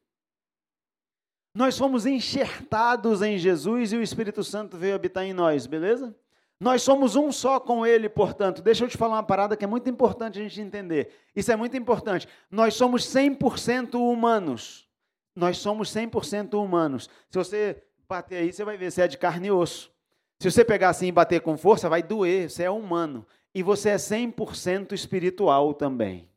Nós 1.55 1.79
fomos 1.79 2.05
enxertados 2.05 3.23
em 3.23 3.39
Jesus 3.39 3.93
e 3.93 3.97
o 3.97 4.03
Espírito 4.03 4.45
Santo 4.45 4.77
veio 4.77 4.95
habitar 4.95 5.25
em 5.25 5.33
nós, 5.33 5.67
beleza? 5.67 6.15
Nós 6.61 6.83
somos 6.83 7.17
um 7.17 7.33
só 7.33 7.59
com 7.59 7.87
Ele, 7.87 8.11
portanto. 8.11 8.61
Deixa 8.61 8.85
eu 8.85 8.89
te 8.89 8.99
falar 8.99 9.17
uma 9.17 9.23
parada 9.23 9.57
que 9.57 9.65
é 9.65 9.69
muito 9.69 9.89
importante 9.89 10.39
a 10.39 10.43
gente 10.43 10.61
entender. 10.61 11.11
Isso 11.35 11.51
é 11.51 11.57
muito 11.57 11.75
importante. 11.75 12.29
Nós 12.51 12.75
somos 12.75 13.05
100% 13.05 13.95
humanos. 13.95 14.87
Nós 15.35 15.57
somos 15.57 15.89
100% 15.91 16.63
humanos. 16.63 17.09
Se 17.31 17.39
você 17.39 17.86
bater 18.09 18.37
aí, 18.37 18.53
você 18.53 18.65
vai 18.65 18.77
ver, 18.77 18.91
você 18.91 19.03
é 19.03 19.09
de 19.09 19.19
carne 19.19 19.49
e 19.49 19.51
osso. 19.51 19.93
Se 20.39 20.51
você 20.51 20.65
pegar 20.65 20.91
assim 20.91 21.09
e 21.09 21.13
bater 21.13 21.41
com 21.41 21.57
força, 21.57 21.89
vai 21.89 22.03
doer, 22.03 22.51
você 22.51 22.65
é 22.65 22.71
humano. 22.71 23.27
E 23.55 23.63
você 23.63 23.91
é 23.91 23.97
100% 23.97 24.93
espiritual 24.93 25.73
também. 25.73 26.29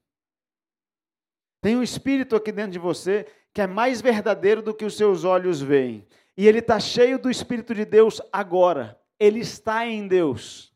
Tem 1.62 1.76
um 1.76 1.84
espírito 1.84 2.36
aqui 2.36 2.52
dentro 2.52 2.72
de 2.72 2.80
você 2.80 3.26
que 3.54 3.62
é 3.62 3.68
mais 3.68 4.00
verdadeiro 4.00 4.62
do 4.62 4.74
que 4.74 4.86
os 4.86 4.96
seus 4.96 5.24
olhos 5.24 5.62
veem. 5.62 6.08
E 6.38 6.48
ele 6.48 6.60
está 6.60 6.80
cheio 6.80 7.20
do 7.20 7.30
Espírito 7.30 7.76
de 7.76 7.84
Deus 7.84 8.22
agora. 8.32 8.98
Ele 9.20 9.40
está 9.40 9.86
em 9.86 10.08
Deus. 10.08 10.74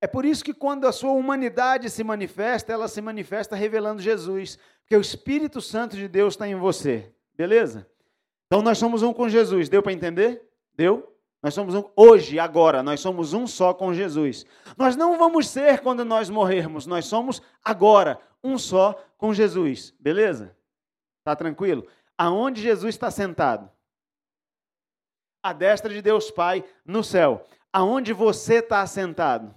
É 0.00 0.06
por 0.08 0.24
isso 0.24 0.44
que 0.44 0.52
quando 0.52 0.86
a 0.86 0.92
sua 0.92 1.12
humanidade 1.12 1.88
se 1.88 2.02
manifesta, 2.02 2.72
ela 2.72 2.88
se 2.88 3.00
manifesta 3.00 3.54
revelando 3.54 4.02
Jesus. 4.02 4.58
Porque 4.80 4.96
o 4.96 5.00
Espírito 5.00 5.60
Santo 5.60 5.96
de 5.96 6.08
Deus 6.08 6.34
está 6.34 6.48
em 6.48 6.56
você. 6.56 7.14
Beleza? 7.36 7.88
Então 8.54 8.62
nós 8.62 8.78
somos 8.78 9.02
um 9.02 9.12
com 9.12 9.28
Jesus, 9.28 9.68
deu 9.68 9.82
para 9.82 9.92
entender? 9.92 10.48
Deu? 10.76 11.12
Nós 11.42 11.52
somos 11.52 11.74
um, 11.74 11.90
hoje, 11.96 12.38
agora, 12.38 12.84
nós 12.84 13.00
somos 13.00 13.32
um 13.32 13.48
só 13.48 13.74
com 13.74 13.92
Jesus. 13.92 14.46
Nós 14.78 14.94
não 14.94 15.18
vamos 15.18 15.48
ser 15.48 15.80
quando 15.80 16.04
nós 16.04 16.30
morrermos, 16.30 16.86
nós 16.86 17.04
somos 17.04 17.42
agora 17.64 18.16
um 18.44 18.56
só 18.56 18.92
com 19.18 19.34
Jesus, 19.34 19.92
beleza? 19.98 20.56
Tá 21.24 21.34
tranquilo? 21.34 21.84
Aonde 22.16 22.62
Jesus 22.62 22.94
está 22.94 23.10
sentado? 23.10 23.68
À 25.42 25.52
destra 25.52 25.92
de 25.92 26.00
Deus 26.00 26.30
Pai 26.30 26.64
no 26.86 27.02
céu. 27.02 27.44
Aonde 27.72 28.12
você 28.12 28.58
está 28.58 28.86
sentado? 28.86 29.52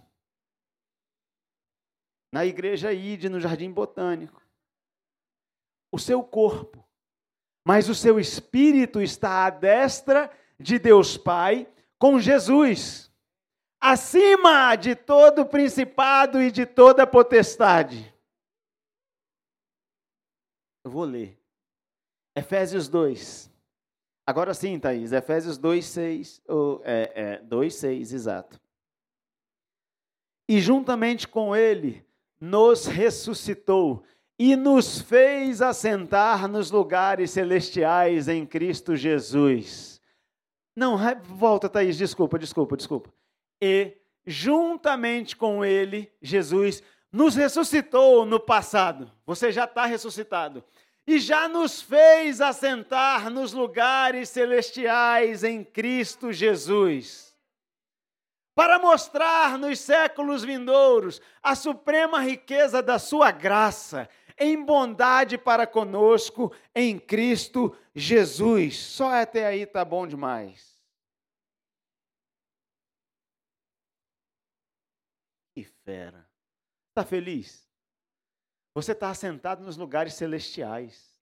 Na 2.34 2.48
igreja 2.48 2.92
Ide, 2.92 3.30
no 3.30 3.40
Jardim 3.40 3.72
Botânico. 3.72 4.42
O 5.92 6.00
seu 6.00 6.24
corpo 6.24 6.87
mas 7.68 7.90
o 7.90 7.94
seu 7.94 8.18
espírito 8.18 9.02
está 9.02 9.46
à 9.46 9.50
destra 9.50 10.32
de 10.58 10.80
Deus 10.80 11.18
Pai 11.18 11.68
com 12.00 12.18
Jesus, 12.18 13.12
acima 13.78 14.74
de 14.78 14.96
todo 14.96 15.46
principado 15.46 16.42
e 16.42 16.50
de 16.50 16.66
toda 16.66 17.06
potestade. 17.06 18.16
Eu 20.82 20.92
vou 20.92 21.04
ler. 21.04 21.38
Efésios 22.34 22.88
2. 22.88 23.52
Agora 24.26 24.54
sim, 24.54 24.80
Thaís, 24.80 25.12
Efésios 25.12 25.58
2, 25.58 25.86
6, 25.86 26.42
ou, 26.48 26.82
é, 26.86 27.12
é, 27.16 27.38
2, 27.40 27.76
6, 27.76 28.14
exato. 28.14 28.62
E 30.48 30.62
juntamente 30.62 31.28
com 31.28 31.54
ele 31.54 32.08
nos 32.40 32.86
ressuscitou 32.86 34.06
e 34.40 34.56
nos 34.56 35.00
fez 35.00 35.62
assentar 35.62 36.48
nos 36.48 36.70
lugares 36.70 37.32
celestiais 37.32 38.28
em 38.28 38.46
Cristo 38.46 38.96
Jesus. 38.96 40.00
Não, 40.76 40.96
volta, 41.24 41.68
Thaís, 41.68 41.98
desculpa, 41.98 42.38
desculpa, 42.38 42.78
desculpa. 42.78 43.12
E 43.60 43.98
juntamente 44.26 45.36
com 45.36 45.66
ele, 45.66 46.12
Jesus 46.22 46.84
nos 47.12 47.36
ressuscitou 47.36 48.26
no 48.26 48.40
passado. 48.40 49.12
Você 49.26 49.52
já 49.52 49.64
está 49.64 49.86
ressuscitado. 49.86 50.64
E 51.08 51.20
já 51.20 51.48
nos 51.48 51.82
fez 51.82 52.42
assentar 52.42 53.32
nos 53.32 53.54
lugares 53.54 54.30
celestiais 54.30 55.44
em 55.44 55.64
Cristo 55.64 56.32
Jesus. 56.32 57.36
Para 58.54 58.78
mostrar 58.78 59.58
nos 59.58 59.80
séculos 59.80 60.44
vindouros 60.44 61.22
a 61.42 61.56
suprema 61.56 62.22
riqueza 62.22 62.84
da 62.84 63.00
sua 63.00 63.32
graça 63.32 64.08
em 64.38 64.64
bondade 64.64 65.38
para 65.38 65.66
conosco 65.66 66.54
em 66.76 67.00
Cristo 67.00 67.76
Jesus. 67.96 68.78
Só 68.78 69.14
até 69.14 69.46
aí 69.46 69.66
tá 69.66 69.84
bom 69.84 70.06
demais. 70.06 70.78
Que 75.56 75.64
fera. 75.64 76.30
Tá 76.94 77.04
feliz? 77.04 77.68
Você 78.76 78.92
está 78.92 79.10
assentado 79.10 79.64
nos 79.64 79.76
lugares 79.76 80.14
celestiais. 80.14 81.20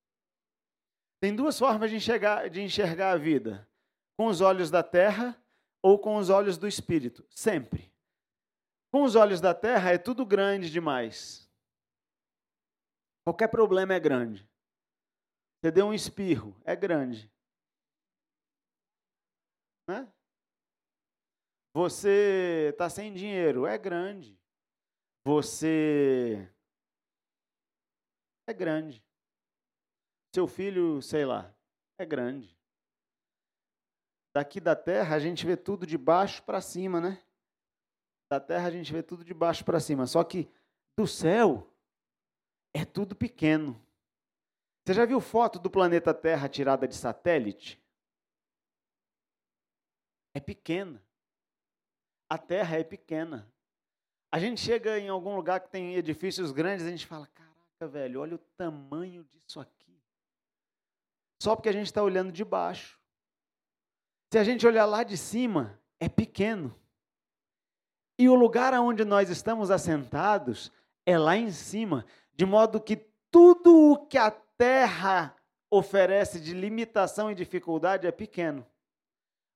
Tem 1.22 1.34
duas 1.34 1.58
formas 1.58 1.90
de 1.90 1.96
enxergar, 1.96 2.50
de 2.50 2.62
enxergar 2.62 3.12
a 3.12 3.18
vida: 3.18 3.68
com 4.18 4.28
os 4.28 4.42
olhos 4.42 4.70
da 4.70 4.84
terra 4.84 5.42
ou 5.82 5.98
com 5.98 6.18
os 6.18 6.30
olhos 6.30 6.58
do 6.58 6.68
espírito. 6.68 7.26
Sempre. 7.30 7.94
Com 8.92 9.04
os 9.04 9.16
olhos 9.16 9.40
da 9.40 9.54
terra 9.54 9.92
é 9.92 9.98
tudo 9.98 10.26
grande 10.26 10.70
demais. 10.70 11.45
Qualquer 13.26 13.48
problema 13.48 13.96
é 13.96 14.00
grande. 14.00 14.48
Você 15.60 15.72
deu 15.72 15.88
um 15.88 15.94
espirro, 15.94 16.56
é 16.64 16.76
grande. 16.76 17.28
Né? 19.90 20.08
Você 21.74 22.70
está 22.72 22.88
sem 22.88 23.12
dinheiro, 23.12 23.66
é 23.66 23.80
grande. 23.80 24.40
Você 25.26 26.48
é 28.48 28.54
grande. 28.54 29.04
Seu 30.36 30.48
filho, 30.48 31.02
sei 31.02 31.26
lá, 31.26 31.52
é 32.00 32.06
grande. 32.06 32.56
daqui 34.36 34.60
da 34.60 34.76
terra 34.76 35.16
a 35.16 35.20
gente 35.20 35.46
vê 35.46 35.58
tudo 35.58 35.88
de 35.88 35.98
baixo 35.98 36.44
para 36.44 36.62
cima, 36.62 37.02
né? 37.02 37.26
Da 38.30 38.40
terra 38.40 38.68
a 38.68 38.72
gente 38.72 38.94
vê 38.94 39.02
tudo 39.02 39.24
de 39.24 39.34
baixo 39.34 39.66
para 39.66 39.80
cima. 39.80 40.06
Só 40.06 40.24
que 40.24 40.48
do 40.96 41.08
céu 41.08 41.75
é 42.76 42.84
tudo 42.84 43.16
pequeno. 43.16 43.82
Você 44.84 44.94
já 44.94 45.06
viu 45.06 45.22
foto 45.22 45.58
do 45.58 45.70
planeta 45.70 46.14
Terra 46.14 46.50
tirada 46.50 46.86
de 46.86 46.94
satélite? 46.94 47.82
É 50.34 50.42
pequena. 50.42 51.02
A 52.30 52.38
Terra 52.38 52.78
é 52.78 52.84
pequena. 52.84 53.50
A 54.30 54.40
gente 54.40 54.60
chega 54.60 55.00
em 55.00 55.08
algum 55.08 55.38
lugar 55.38 55.62
que 55.62 55.70
tem 55.70 55.96
edifícios 55.96 56.52
grandes, 56.52 56.86
a 56.86 56.90
gente 56.90 57.08
fala: 57.08 57.28
caraca, 57.28 57.88
velho, 57.88 58.20
olha 58.20 58.36
o 58.36 58.40
tamanho 58.58 59.24
disso 59.24 59.62
aqui. 59.62 59.98
Só 61.42 61.56
porque 61.56 61.70
a 61.70 61.74
gente 61.74 61.86
está 61.86 62.04
olhando 62.04 62.32
de 62.32 62.44
baixo. 62.44 63.00
Se 64.34 64.38
a 64.38 64.44
gente 64.44 64.68
olhar 64.68 64.86
lá 64.86 65.04
de 65.04 65.16
cima, 65.16 65.80
é 65.98 66.10
pequeno. 66.10 66.78
E 68.20 68.28
o 68.28 68.36
lugar 68.36 68.74
onde 68.74 69.06
nós 69.06 69.30
estamos 69.30 69.72
assentados 69.72 70.72
é 71.06 71.18
lá 71.18 71.38
em 71.38 71.52
cima, 71.52 72.06
de 72.36 72.46
modo 72.46 72.82
que 72.82 72.98
tudo 73.32 73.92
o 73.92 74.06
que 74.06 74.18
a 74.18 74.32
terra 74.32 75.36
oferece 75.70 76.40
de 76.40 76.54
limitação 76.54 77.32
e 77.32 77.36
dificuldade 77.36 78.08
é 78.08 78.12
pequeno. 78.12 78.66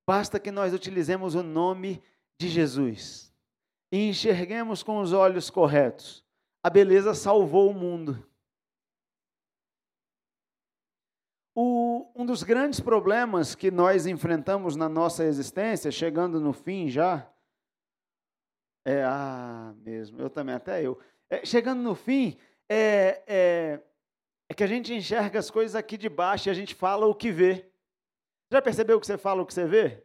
Basta 0.07 0.39
que 0.39 0.51
nós 0.51 0.73
utilizemos 0.73 1.35
o 1.35 1.43
nome 1.43 2.01
de 2.39 2.47
Jesus 2.47 3.33
e 3.91 4.09
enxerguemos 4.09 4.83
com 4.83 4.99
os 4.99 5.13
olhos 5.13 5.49
corretos. 5.49 6.25
A 6.63 6.69
beleza 6.69 7.13
salvou 7.13 7.69
o 7.69 7.73
mundo. 7.73 8.27
O, 11.55 12.09
um 12.15 12.25
dos 12.25 12.43
grandes 12.43 12.79
problemas 12.79 13.55
que 13.55 13.69
nós 13.69 14.05
enfrentamos 14.05 14.75
na 14.75 14.87
nossa 14.87 15.23
existência, 15.25 15.91
chegando 15.91 16.39
no 16.39 16.53
fim 16.53 16.87
já, 16.89 17.29
é, 18.85 19.03
ah, 19.03 19.73
mesmo, 19.77 20.19
eu 20.21 20.29
também, 20.29 20.55
até 20.55 20.81
eu. 20.81 20.99
É, 21.29 21.45
chegando 21.45 21.81
no 21.81 21.93
fim, 21.93 22.37
é, 22.69 23.23
é, 23.27 23.79
é 24.47 24.53
que 24.53 24.63
a 24.63 24.67
gente 24.67 24.93
enxerga 24.93 25.39
as 25.39 25.49
coisas 25.49 25.75
aqui 25.75 25.97
de 25.97 26.07
baixo 26.07 26.47
e 26.47 26.51
a 26.51 26.53
gente 26.53 26.75
fala 26.75 27.07
o 27.07 27.15
que 27.15 27.31
vê. 27.31 27.69
Já 28.51 28.61
percebeu 28.61 28.99
que 28.99 29.07
você 29.07 29.17
fala 29.17 29.41
o 29.41 29.45
que 29.45 29.53
você 29.53 29.65
vê? 29.65 30.03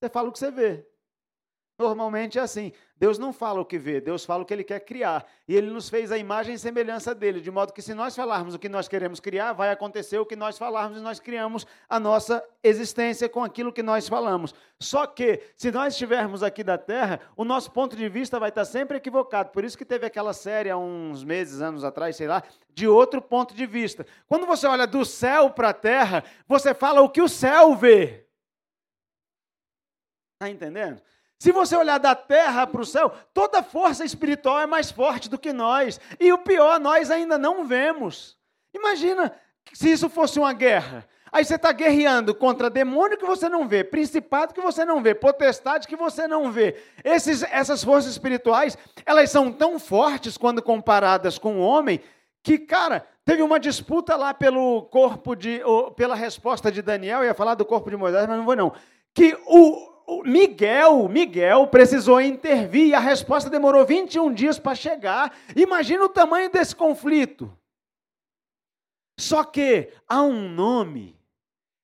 Você 0.00 0.08
fala 0.08 0.28
o 0.28 0.32
que 0.32 0.38
você 0.38 0.50
vê. 0.50 0.86
Normalmente 1.82 2.38
é 2.38 2.42
assim. 2.42 2.72
Deus 2.96 3.18
não 3.18 3.32
fala 3.32 3.60
o 3.60 3.64
que 3.64 3.76
vê, 3.76 4.00
Deus 4.00 4.24
fala 4.24 4.44
o 4.44 4.46
que 4.46 4.54
ele 4.54 4.62
quer 4.62 4.78
criar. 4.78 5.26
E 5.48 5.56
ele 5.56 5.68
nos 5.68 5.88
fez 5.88 6.12
a 6.12 6.16
imagem 6.16 6.54
e 6.54 6.58
semelhança 6.58 7.12
dele, 7.12 7.40
de 7.40 7.50
modo 7.50 7.72
que 7.72 7.82
se 7.82 7.92
nós 7.92 8.14
falarmos 8.14 8.54
o 8.54 8.58
que 8.60 8.68
nós 8.68 8.86
queremos 8.86 9.18
criar, 9.18 9.52
vai 9.52 9.70
acontecer 9.70 10.20
o 10.20 10.24
que 10.24 10.36
nós 10.36 10.56
falarmos 10.56 10.98
e 10.98 11.00
nós 11.00 11.18
criamos 11.18 11.66
a 11.88 11.98
nossa 11.98 12.40
existência 12.62 13.28
com 13.28 13.42
aquilo 13.42 13.72
que 13.72 13.82
nós 13.82 14.08
falamos. 14.08 14.54
Só 14.78 15.04
que, 15.04 15.42
se 15.56 15.72
nós 15.72 15.94
estivermos 15.94 16.44
aqui 16.44 16.62
da 16.62 16.78
terra, 16.78 17.18
o 17.36 17.44
nosso 17.44 17.72
ponto 17.72 17.96
de 17.96 18.08
vista 18.08 18.38
vai 18.38 18.50
estar 18.50 18.64
sempre 18.64 18.96
equivocado. 18.96 19.50
Por 19.50 19.64
isso 19.64 19.76
que 19.76 19.84
teve 19.84 20.06
aquela 20.06 20.32
série 20.32 20.70
há 20.70 20.76
uns 20.76 21.24
meses, 21.24 21.60
anos 21.60 21.82
atrás, 21.82 22.14
sei 22.14 22.28
lá, 22.28 22.44
de 22.72 22.86
outro 22.86 23.20
ponto 23.20 23.52
de 23.52 23.66
vista. 23.66 24.06
Quando 24.28 24.46
você 24.46 24.68
olha 24.68 24.86
do 24.86 25.04
céu 25.04 25.50
para 25.50 25.70
a 25.70 25.74
terra, 25.74 26.22
você 26.46 26.72
fala 26.72 27.00
o 27.00 27.10
que 27.10 27.20
o 27.20 27.28
céu 27.28 27.74
vê. 27.74 28.24
Está 30.34 30.48
entendendo? 30.48 31.02
Se 31.42 31.50
você 31.50 31.74
olhar 31.74 31.98
da 31.98 32.14
terra 32.14 32.64
para 32.68 32.80
o 32.80 32.86
céu, 32.86 33.12
toda 33.34 33.64
força 33.64 34.04
espiritual 34.04 34.60
é 34.60 34.66
mais 34.66 34.92
forte 34.92 35.28
do 35.28 35.36
que 35.36 35.52
nós. 35.52 35.98
E 36.20 36.32
o 36.32 36.38
pior, 36.38 36.78
nós 36.78 37.10
ainda 37.10 37.36
não 37.36 37.66
vemos. 37.66 38.38
Imagina 38.72 39.34
se 39.72 39.90
isso 39.90 40.08
fosse 40.08 40.38
uma 40.38 40.52
guerra. 40.52 41.04
Aí 41.32 41.44
você 41.44 41.56
está 41.56 41.72
guerreando 41.72 42.32
contra 42.32 42.70
demônio 42.70 43.18
que 43.18 43.26
você 43.26 43.48
não 43.48 43.66
vê, 43.66 43.82
principado 43.82 44.54
que 44.54 44.60
você 44.60 44.84
não 44.84 45.02
vê, 45.02 45.16
potestade 45.16 45.88
que 45.88 45.96
você 45.96 46.28
não 46.28 46.52
vê. 46.52 46.80
Esses, 47.02 47.42
essas 47.42 47.82
forças 47.82 48.12
espirituais, 48.12 48.78
elas 49.04 49.28
são 49.28 49.50
tão 49.50 49.80
fortes 49.80 50.38
quando 50.38 50.62
comparadas 50.62 51.38
com 51.38 51.56
o 51.56 51.60
homem, 51.60 52.00
que, 52.40 52.56
cara, 52.56 53.04
teve 53.24 53.42
uma 53.42 53.58
disputa 53.58 54.14
lá 54.14 54.32
pelo 54.32 54.82
corpo 54.82 55.34
de, 55.34 55.60
pela 55.96 56.14
resposta 56.14 56.70
de 56.70 56.82
Daniel, 56.82 57.24
ia 57.24 57.34
falar 57.34 57.56
do 57.56 57.64
corpo 57.64 57.90
de 57.90 57.96
Moisés, 57.96 58.28
mas 58.28 58.38
não 58.38 58.44
vou 58.44 58.54
não. 58.54 58.72
Que 59.12 59.36
o, 59.44 59.91
Miguel, 60.24 61.08
Miguel 61.08 61.66
precisou 61.66 62.20
intervir 62.20 62.88
e 62.88 62.94
a 62.94 63.00
resposta 63.00 63.50
demorou 63.50 63.84
21 63.84 64.32
dias 64.32 64.58
para 64.58 64.74
chegar. 64.74 65.34
Imagina 65.56 66.04
o 66.04 66.08
tamanho 66.08 66.50
desse 66.50 66.74
conflito. 66.74 67.50
Só 69.18 69.44
que 69.44 69.92
há 70.08 70.22
um 70.22 70.48
nome 70.48 71.16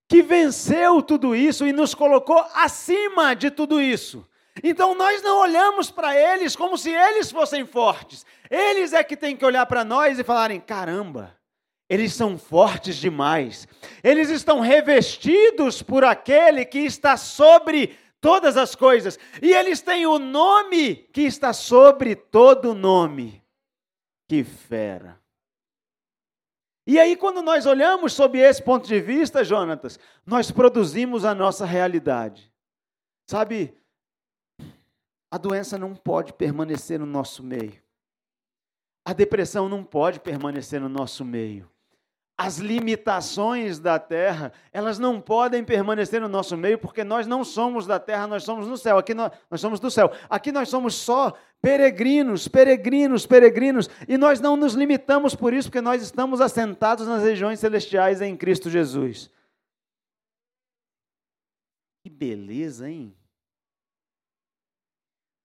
que 0.09 0.23
venceu 0.23 1.03
tudo 1.03 1.37
isso 1.37 1.67
e 1.67 1.73
nos 1.73 1.95
colocou 1.95 2.39
acima 2.55 3.35
de 3.35 3.51
tudo 3.51 3.81
isso. 3.81 4.27
Então 4.63 4.95
nós 4.95 5.23
não 5.23 5.39
olhamos 5.41 5.91
para 5.91 6.17
eles 6.17 6.57
como 6.57 6.77
se 6.77 6.91
eles 6.91 7.31
fossem 7.31 7.65
fortes. 7.67 8.25
Eles 8.51 8.93
é 8.93 9.05
que 9.05 9.17
têm 9.17 9.37
que 9.37 9.45
olhar 9.45 9.67
para 9.67 9.85
nós 9.85 10.19
e 10.19 10.25
falarem: 10.25 10.61
caramba, 10.61 11.37
eles 11.89 12.13
são 12.15 12.37
fortes 12.37 12.97
demais. 12.97 13.69
Eles 14.03 14.31
estão 14.31 14.61
revestidos 14.61 15.83
por 15.83 16.05
aquele 16.05 16.65
que 16.65 16.81
está 16.81 17.17
sobre 17.17 17.97
todas 18.21 18.57
as 18.57 18.75
coisas. 18.75 19.19
E 19.43 19.53
eles 19.53 19.81
têm 19.81 20.07
o 20.07 20.19
nome 20.19 20.97
que 20.97 21.23
está 21.23 21.53
sobre 21.53 22.15
todo 22.15 22.75
nome. 22.75 23.43
Que 24.29 24.45
fera. 24.45 25.21
E 26.87 26.99
aí, 26.99 27.17
quando 27.17 27.43
nós 27.43 27.67
olhamos 27.67 28.15
sob 28.15 28.39
esse 28.39 28.63
ponto 28.63 28.87
de 28.87 29.01
vista, 29.01 29.45
Jonatas, 29.45 29.99
nós 30.25 30.51
produzimos 30.51 31.25
a 31.25 31.35
nossa 31.35 31.67
realidade. 31.67 32.53
Sabe, 33.27 33.77
a 35.31 35.37
doença 35.37 35.77
não 35.77 35.95
pode 35.95 36.33
permanecer 36.33 36.99
no 36.99 37.07
nosso 37.07 37.43
meio. 37.43 37.83
A 39.05 39.13
depressão 39.13 39.69
não 39.69 39.85
pode 39.85 40.21
permanecer 40.21 40.81
no 40.81 40.89
nosso 40.89 41.25
meio 41.25 41.71
as 42.41 42.59
limitações 42.59 43.81
da 43.81 43.99
terra, 43.99 44.53
elas 44.73 44.97
não 44.97 45.21
podem 45.21 45.65
permanecer 45.65 46.21
no 46.21 46.29
nosso 46.29 46.57
meio, 46.57 46.79
porque 46.79 47.03
nós 47.03 47.27
não 47.27 47.43
somos 47.43 47.85
da 47.85 47.99
terra, 47.99 48.29
nós 48.29 48.45
somos 48.45 48.69
no 48.69 48.77
céu. 48.77 48.97
Aqui 48.97 49.13
nós, 49.13 49.33
nós 49.51 49.61
somos 49.61 49.81
do 49.81 49.91
céu. 49.91 50.13
Aqui 50.31 50.53
nós 50.53 50.69
somos 50.69 50.95
só 50.95 51.37
peregrinos, 51.61 52.47
peregrinos, 52.47 53.27
peregrinos. 53.27 53.91
E 54.07 54.17
nós 54.17 54.39
não 54.39 54.57
nos 54.57 54.75
limitamos 54.75 55.35
por 55.35 55.53
isso, 55.53 55.69
porque 55.69 55.81
nós 55.81 56.01
estamos 56.01 56.41
assentados 56.41 57.09
nas 57.09 57.25
regiões 57.25 57.59
celestiais 57.59 58.21
em 58.21 58.37
Cristo 58.37 58.71
Jesus. 58.71 59.29
Que 62.05 62.09
beleza, 62.09 62.89
hein? 62.89 63.13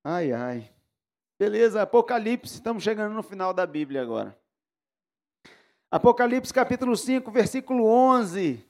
Ai, 0.04 0.32
ai. 0.32 0.70
Beleza, 1.40 1.82
Apocalipse, 1.82 2.54
estamos 2.54 2.84
chegando 2.84 3.16
no 3.16 3.24
final 3.24 3.52
da 3.52 3.66
Bíblia 3.66 4.04
agora. 4.04 4.43
Apocalipse 5.94 6.52
capítulo 6.52 6.98
5, 6.98 7.30
versículo 7.30 7.86
11. 7.86 8.66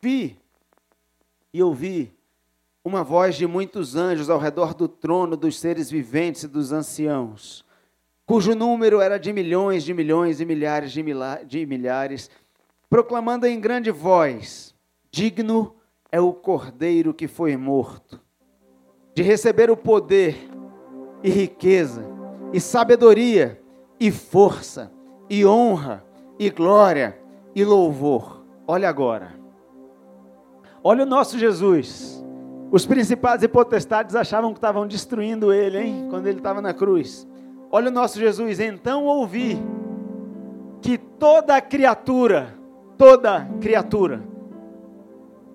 Vi 0.00 0.38
e 1.52 1.62
ouvi 1.62 2.10
uma 2.82 3.04
voz 3.04 3.36
de 3.36 3.46
muitos 3.46 3.94
anjos 3.94 4.30
ao 4.30 4.38
redor 4.38 4.72
do 4.72 4.88
trono 4.88 5.36
dos 5.36 5.60
seres 5.60 5.90
viventes 5.90 6.44
e 6.44 6.48
dos 6.48 6.72
anciãos, 6.72 7.62
cujo 8.24 8.54
número 8.54 9.02
era 9.02 9.18
de 9.18 9.34
milhões 9.34 9.84
de 9.84 9.92
milhões 9.92 10.40
e 10.40 10.46
milhares 10.46 10.90
de, 10.90 11.02
de 11.46 11.66
milhares, 11.66 12.30
proclamando 12.88 13.46
em 13.46 13.60
grande 13.60 13.90
voz: 13.90 14.74
Digno 15.10 15.76
é 16.10 16.22
o 16.22 16.32
cordeiro 16.32 17.12
que 17.12 17.28
foi 17.28 17.54
morto, 17.54 18.18
de 19.14 19.22
receber 19.22 19.70
o 19.70 19.76
poder 19.76 20.38
e 21.22 21.28
riqueza 21.28 22.13
e 22.54 22.60
sabedoria, 22.60 23.60
e 23.98 24.12
força, 24.12 24.92
e 25.28 25.44
honra, 25.44 26.04
e 26.38 26.48
glória, 26.50 27.18
e 27.52 27.64
louvor. 27.64 28.44
Olha 28.64 28.88
agora. 28.88 29.34
Olha 30.80 31.02
o 31.02 31.06
nosso 31.06 31.36
Jesus. 31.36 32.24
Os 32.70 32.86
principados 32.86 33.42
e 33.42 33.48
potestades 33.48 34.14
achavam 34.14 34.52
que 34.52 34.58
estavam 34.58 34.86
destruindo 34.86 35.52
ele, 35.52 35.78
hein? 35.78 36.06
Quando 36.08 36.28
ele 36.28 36.38
estava 36.38 36.62
na 36.62 36.72
cruz. 36.72 37.26
Olha 37.72 37.88
o 37.88 37.92
nosso 37.92 38.20
Jesus. 38.20 38.60
Então 38.60 39.04
ouvi 39.04 39.58
que 40.80 40.96
toda 40.96 41.60
criatura, 41.60 42.54
toda 42.96 43.48
criatura, 43.60 44.22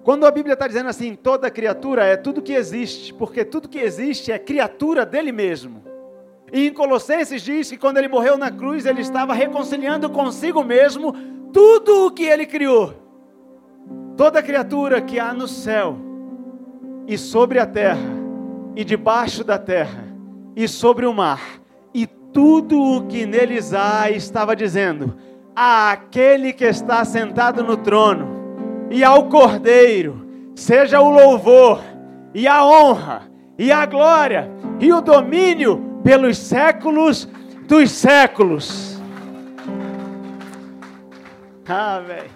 quando 0.03 0.25
a 0.25 0.31
Bíblia 0.31 0.51
está 0.51 0.67
dizendo 0.67 0.89
assim, 0.89 1.15
toda 1.15 1.49
criatura, 1.49 2.03
é 2.03 2.17
tudo 2.17 2.41
que 2.41 2.51
existe, 2.51 3.13
porque 3.13 3.45
tudo 3.45 3.69
que 3.69 3.79
existe 3.79 4.33
é 4.33 4.37
criatura 4.37 5.05
dele 5.05 5.31
mesmo. 5.31 5.87
E 6.51 6.67
em 6.67 6.73
Colossenses 6.73 7.41
diz 7.41 7.69
que 7.69 7.77
quando 7.77 7.97
ele 7.97 8.07
morreu 8.07 8.37
na 8.37 8.51
cruz, 8.51 8.85
ele 8.85 9.01
estava 9.01 9.33
reconciliando 9.33 10.09
consigo 10.09 10.63
mesmo 10.63 11.13
tudo 11.53 12.05
o 12.05 12.11
que 12.11 12.23
ele 12.23 12.45
criou. 12.45 12.93
Toda 14.15 14.43
criatura 14.43 15.01
que 15.01 15.19
há 15.19 15.33
no 15.33 15.47
céu, 15.47 15.97
e 17.07 17.17
sobre 17.17 17.59
a 17.59 17.65
terra, 17.65 18.09
e 18.75 18.83
debaixo 18.83 19.43
da 19.43 19.57
terra, 19.57 20.07
e 20.55 20.67
sobre 20.67 21.05
o 21.05 21.13
mar, 21.13 21.41
e 21.93 22.05
tudo 22.05 22.81
o 22.81 23.07
que 23.07 23.25
neles 23.25 23.73
há, 23.73 24.11
estava 24.11 24.55
dizendo: 24.55 25.15
àquele 25.55 26.53
que 26.53 26.65
está 26.65 27.03
sentado 27.03 27.63
no 27.63 27.77
trono 27.77 28.87
e 28.89 29.03
ao 29.03 29.29
Cordeiro, 29.29 30.25
seja 30.55 31.01
o 31.01 31.09
louvor 31.09 31.81
e 32.33 32.47
a 32.47 32.65
honra 32.65 33.23
e 33.57 33.71
a 33.71 33.85
glória 33.85 34.49
e 34.79 34.91
o 34.91 35.01
domínio 35.01 35.88
pelos 36.03 36.37
séculos 36.37 37.27
dos 37.67 37.91
séculos. 37.91 38.99
Ah, 41.67 41.99
velho. 41.99 42.31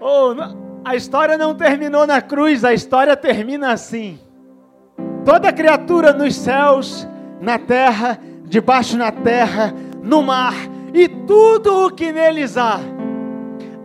Oh, 0.00 0.32
a 0.84 0.94
história 0.94 1.36
não 1.36 1.54
terminou 1.54 2.06
na 2.06 2.20
cruz, 2.20 2.64
a 2.64 2.72
história 2.72 3.16
termina 3.16 3.72
assim. 3.72 4.18
Toda 5.24 5.52
criatura 5.52 6.12
nos 6.12 6.34
céus, 6.36 7.06
na 7.40 7.58
terra, 7.58 8.18
debaixo 8.44 8.96
na 8.96 9.10
terra, 9.10 9.74
no 10.02 10.22
mar 10.22 10.54
e 10.92 11.08
tudo 11.08 11.86
o 11.86 11.90
que 11.90 12.12
neles 12.12 12.56
há, 12.56 12.80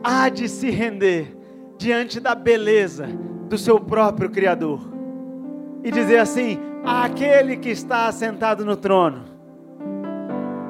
há 0.04 0.30
de 0.30 0.50
se 0.50 0.70
render 0.70 1.36
diante 1.78 2.20
da 2.20 2.36
beleza 2.36 3.08
do 3.48 3.58
seu 3.58 3.80
próprio 3.80 4.30
Criador 4.30 4.82
e 5.84 5.92
dizer 5.92 6.18
assim: 6.18 6.60
aquele 6.88 7.58
que 7.58 7.70
está 7.70 8.10
sentado 8.14 8.64
no 8.64 8.78
trono, 8.78 9.26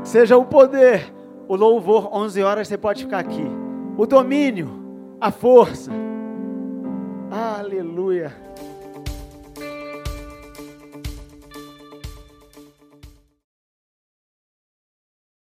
seja 0.04 0.36
o 0.36 0.46
poder, 0.46 1.14
o 1.48 1.56
louvor, 1.56 2.10
11 2.12 2.42
horas 2.42 2.68
você 2.68 2.78
pode 2.78 3.04
ficar 3.04 3.20
aqui, 3.20 3.46
o 3.96 4.06
domínio, 4.08 4.70
a 5.22 5.30
força, 5.30 5.92
aleluia. 7.30 8.47